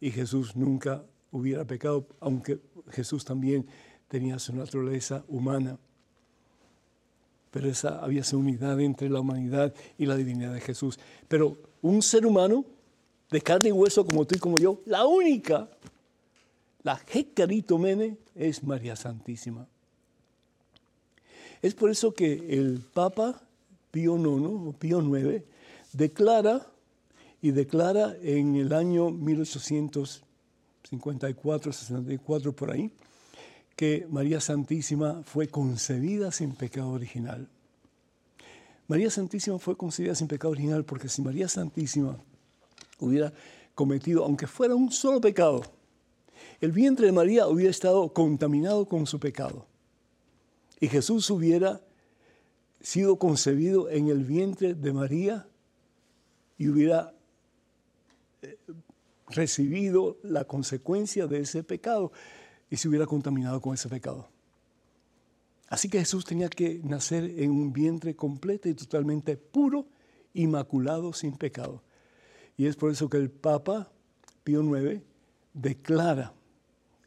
[0.00, 2.58] y Jesús nunca hubiera pecado, aunque
[2.90, 3.66] Jesús también
[4.08, 5.78] tenía su naturaleza humana.
[7.50, 10.98] Pero esa había esa unidad entre la humanidad y la divinidad de Jesús.
[11.28, 12.64] Pero un ser humano
[13.30, 15.68] de carne y hueso como tú y como yo, la única,
[16.82, 17.00] la
[17.78, 19.66] Mene, es María Santísima.
[21.62, 23.42] Es por eso que el Papa
[23.90, 25.42] Pío IX, Pío IX,
[25.92, 26.66] declara
[27.40, 29.10] y declara en el año
[30.92, 32.90] 1854, 64 por ahí,
[33.74, 37.48] que María Santísima fue concebida sin pecado original.
[38.88, 42.16] María Santísima fue concebida sin pecado original porque si María Santísima
[43.00, 43.32] hubiera
[43.74, 45.62] cometido, aunque fuera un solo pecado,
[46.60, 49.66] el vientre de María hubiera estado contaminado con su pecado.
[50.80, 51.80] Y Jesús hubiera
[52.80, 55.46] sido concebido en el vientre de María
[56.58, 57.12] y hubiera
[58.42, 58.56] eh,
[59.28, 62.12] recibido la consecuencia de ese pecado
[62.70, 64.28] y se hubiera contaminado con ese pecado.
[65.68, 69.86] Así que Jesús tenía que nacer en un vientre completo y totalmente puro,
[70.32, 71.82] inmaculado, sin pecado.
[72.56, 73.90] Y es por eso que el Papa
[74.44, 75.02] Pío IX
[75.52, 76.32] declara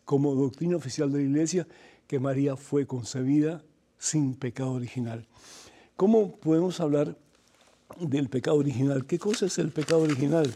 [0.04, 1.68] como doctrina oficial de la Iglesia
[2.08, 3.64] que María fue concebida
[3.98, 5.28] sin pecado original.
[5.96, 7.18] ¿Cómo podemos hablar
[8.00, 9.06] del pecado original?
[9.06, 10.54] ¿Qué cosa es el pecado original?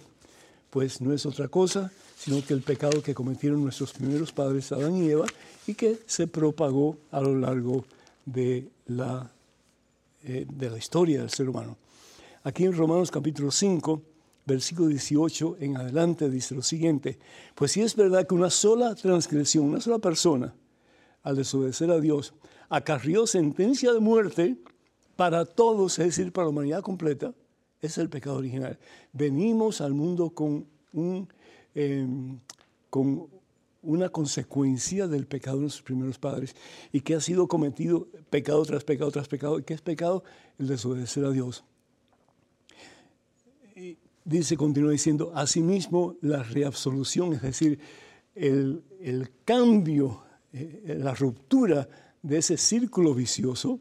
[0.74, 1.92] Pues no es otra cosa
[2.24, 5.26] sino que el pecado que cometieron nuestros primeros padres, Adán y Eva,
[5.68, 7.84] y que se propagó a lo largo
[8.26, 9.30] de la,
[10.24, 11.76] eh, de la historia del ser humano.
[12.44, 14.02] Aquí en Romanos capítulo 5,
[14.46, 17.20] versículo 18 en adelante dice lo siguiente,
[17.56, 20.56] pues si es verdad que una sola transgresión, una sola persona,
[21.24, 22.34] al desobedecer a Dios,
[22.70, 24.56] acarrió sentencia de muerte
[25.18, 27.34] para todos, es decir, para la humanidad completa,
[27.86, 28.80] es el pecado original.
[29.12, 31.28] Venimos al mundo con, un,
[31.76, 32.40] em,
[32.90, 33.28] con
[33.82, 36.56] una consecuencia del pecado de nuestros primeros padres
[36.92, 39.60] y que ha sido cometido pecado tras pecado tras pecado.
[39.60, 40.24] ¿Y qué es pecado?
[40.58, 41.64] El desobedecer a Dios
[44.26, 47.80] dice, continúa diciendo, asimismo la reabsolución, es decir,
[48.36, 48.84] el,
[49.46, 50.24] cambio,
[50.54, 51.88] eh, la ruptura
[52.22, 53.80] de ese círculo vicioso,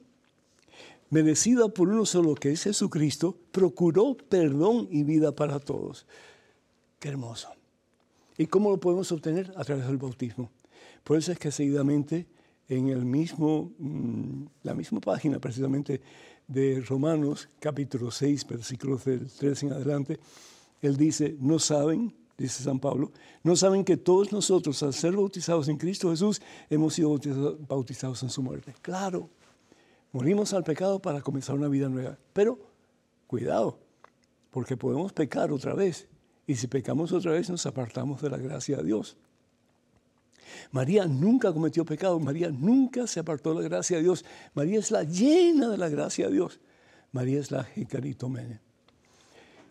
[1.12, 6.06] merecida por uno solo, que es Jesucristo, procuró perdón y vida para todos.
[6.98, 7.48] Qué hermoso.
[8.38, 9.52] ¿Y cómo lo podemos obtener?
[9.56, 10.50] A través del bautismo.
[11.04, 12.26] Por eso es que seguidamente
[12.66, 16.00] en el mismo, mm, la misma página precisamente
[16.48, 20.18] de Romanos capítulo 6, versículos del 3 en adelante,
[20.80, 25.68] él dice, no saben, dice San Pablo, no saben que todos nosotros al ser bautizados
[25.68, 26.40] en Cristo Jesús
[26.70, 27.18] hemos sido
[27.68, 28.74] bautizados en su muerte.
[28.80, 29.28] Claro,
[30.12, 32.58] morimos al pecado para comenzar una vida nueva, pero
[33.26, 33.78] cuidado,
[34.50, 36.08] porque podemos pecar otra vez
[36.46, 39.16] y si pecamos otra vez nos apartamos de la gracia de Dios.
[40.70, 44.24] María nunca cometió pecado, María nunca se apartó de la gracia de Dios.
[44.54, 46.60] María es la llena de la gracia de Dios.
[47.12, 47.66] María es la
[48.28, 48.60] Mene.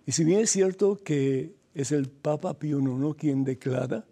[0.05, 4.05] Y si bien es cierto que es el Papa Pío IX quien declara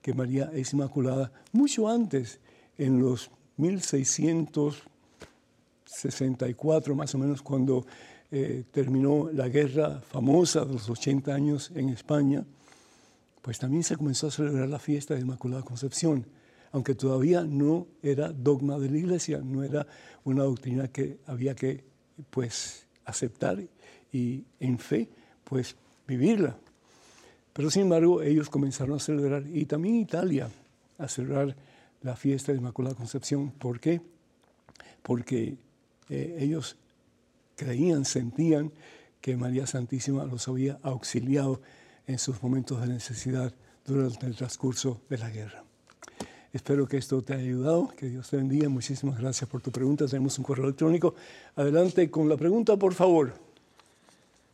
[0.00, 2.40] que María es inmaculada, mucho antes,
[2.76, 3.30] en los
[5.92, 7.86] 1664 más o menos, cuando
[8.30, 12.44] eh, terminó la guerra famosa de los 80 años en España,
[13.42, 16.26] pues también se comenzó a celebrar la fiesta de Inmaculada Concepción,
[16.72, 19.86] aunque todavía no era dogma de la iglesia, no era
[20.24, 21.84] una doctrina que había que
[22.30, 23.62] pues aceptar
[24.12, 25.08] y en fe
[25.44, 25.76] pues
[26.06, 26.56] vivirla.
[27.52, 30.48] Pero sin embargo ellos comenzaron a celebrar, y también Italia,
[30.96, 31.54] a celebrar
[32.00, 33.50] la fiesta de Inmaculada Concepción.
[33.50, 34.00] ¿Por qué?
[35.02, 35.56] Porque
[36.08, 36.76] eh, ellos
[37.56, 38.72] creían, sentían
[39.20, 41.60] que María Santísima los había auxiliado
[42.06, 43.54] en sus momentos de necesidad
[43.86, 45.64] durante el transcurso de la guerra.
[46.52, 48.68] Espero que esto te haya ayudado, que Dios te bendiga.
[48.68, 50.06] Muchísimas gracias por tu pregunta.
[50.06, 51.14] Tenemos un correo electrónico.
[51.56, 53.32] Adelante con la pregunta, por favor.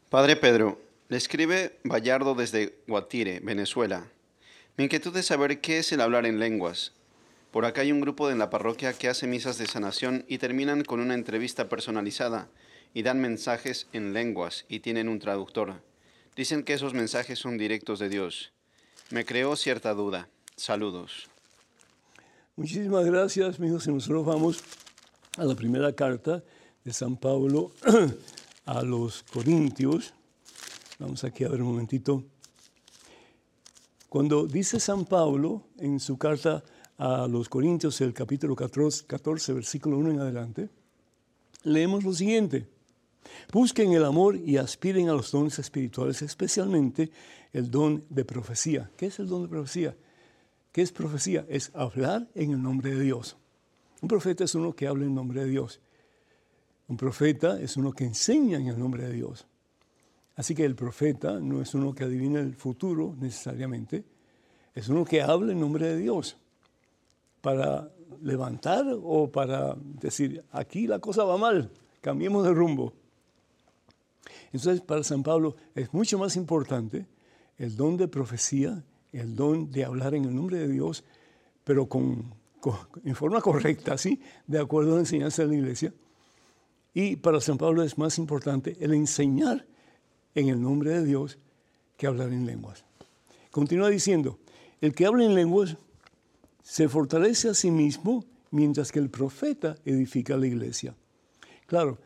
[0.09, 0.79] Padre Pedro,
[1.09, 4.07] le escribe Vallardo desde Guatire, Venezuela.
[4.77, 6.93] Mi inquietud es saber qué es el hablar en lenguas.
[7.51, 10.85] Por acá hay un grupo en la parroquia que hace misas de sanación y terminan
[10.85, 12.49] con una entrevista personalizada
[12.93, 15.81] y dan mensajes en lenguas y tienen un traductor.
[16.37, 18.53] Dicen que esos mensajes son directos de Dios.
[19.11, 20.29] Me creó cierta duda.
[20.57, 21.29] Saludos.
[22.57, 23.87] Muchísimas gracias, amigos.
[23.87, 24.63] Y nosotros vamos
[25.37, 26.43] a la primera carta
[26.85, 27.73] de San Pablo
[28.67, 30.13] a los Corintios.
[30.99, 32.25] Vamos aquí a ver un momentito.
[34.09, 36.63] Cuando dice San Pablo en su carta
[36.99, 40.69] a los Corintios, el capítulo 14, 14 versículo 1 en adelante,
[41.63, 42.67] leemos lo siguiente.
[43.53, 47.11] Busquen el amor y aspiren a los dones espirituales, especialmente
[47.53, 48.91] el don de profecía.
[48.97, 49.97] ¿Qué es el don de profecía?
[50.73, 51.47] ¿Qué es profecía?
[51.49, 53.37] Es hablar en el nombre de Dios.
[54.01, 55.81] Un profeta es uno que habla en nombre de Dios.
[56.89, 59.47] Un profeta es uno que enseña en el nombre de Dios.
[60.35, 64.05] Así que el profeta no es uno que adivina el futuro necesariamente,
[64.75, 66.37] es uno que habla en nombre de Dios
[67.41, 67.91] para
[68.23, 71.71] levantar o para decir, aquí la cosa va mal,
[72.01, 72.93] cambiemos de rumbo.
[74.53, 77.07] Entonces, para San Pablo es mucho más importante
[77.59, 78.83] el don de profecía,
[79.13, 81.05] el don de hablar en el nombre de Dios,
[81.65, 82.35] pero con,
[83.05, 84.21] en forma correcta, ¿sí?
[84.47, 85.95] de acuerdo a la enseñanza de la iglesia.
[86.95, 89.67] Y para San Pablo es más importante el enseñar
[90.35, 91.39] en el nombre de Dios
[91.97, 92.85] que hablar en lenguas.
[93.51, 94.39] Continúa diciendo,
[94.81, 95.77] el que habla en lenguas
[96.69, 100.95] se fortalece a sí mismo mientras que el profeta edifica la iglesia.
[101.67, 101.97] Claro,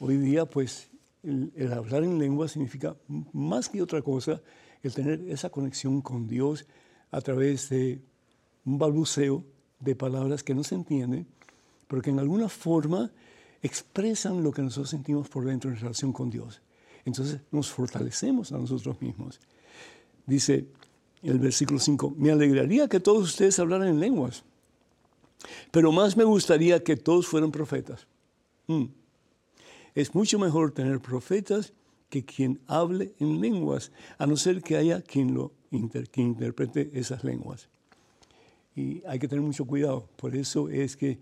[0.00, 0.90] hoy día pues
[1.22, 2.94] el, hablar en lengua significa
[3.32, 4.42] más que otra cosa
[4.82, 6.66] el tener esa conexión con Dios
[7.10, 8.02] a través de
[8.66, 9.46] un balbuceo
[9.78, 11.26] de palabras que no se entienden,
[11.88, 13.10] pero que en alguna forma
[13.62, 16.60] expresan lo que nosotros sentimos por dentro en relación con Dios.
[17.06, 19.40] Entonces nos fortalecemos a nosotros mismos.
[20.26, 20.66] Dice
[21.22, 24.44] el versículo 5, me alegraría que todos ustedes hablaran en lenguas,
[25.70, 28.06] pero más me gustaría que todos fueran profetas.
[28.66, 28.86] Mm.
[29.94, 31.72] Es mucho mejor tener profetas
[32.08, 37.68] que quien hable en lenguas, a no ser que haya quien, lo interprete esas lenguas.
[38.74, 40.08] Y hay que tener mucho cuidado.
[40.16, 41.18] Por eso es que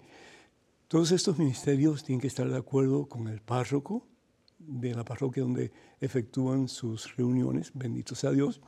[0.88, 4.06] todos estos ministerios tienen que estar de acuerdo con el párroco
[4.58, 5.70] de la parroquia donde
[6.00, 8.60] efectúan sus reuniones, bendito sea Dios,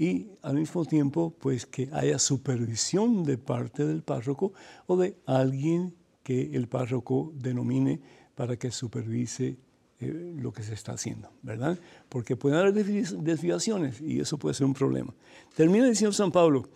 [0.00, 4.54] y al mismo tiempo pues que haya supervisión de parte del párroco
[4.86, 8.00] o de alguien que el párroco denomine
[8.34, 9.58] para que supervise
[10.00, 11.78] eh, lo que se está haciendo, ¿verdad?
[12.08, 15.12] Porque pueden haber desviaciones y eso puede ser un problema.
[15.54, 16.66] Termina diciendo San Pablo,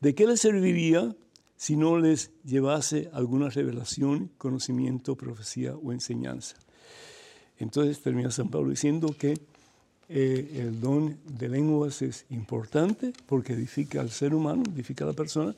[0.00, 1.14] ¿de qué les serviría
[1.56, 6.56] si no les llevase alguna revelación, conocimiento, profecía o enseñanza?
[7.58, 9.51] Entonces termina San Pablo diciendo que
[10.14, 15.14] eh, el don de lenguas es importante porque edifica al ser humano, edifica a la
[15.14, 15.54] persona,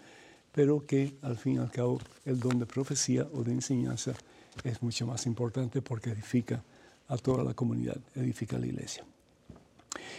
[0.53, 4.15] pero que al fin y al cabo el don de profecía o de enseñanza
[4.63, 6.63] es mucho más importante porque edifica
[7.09, 9.05] a toda la comunidad, edifica la iglesia.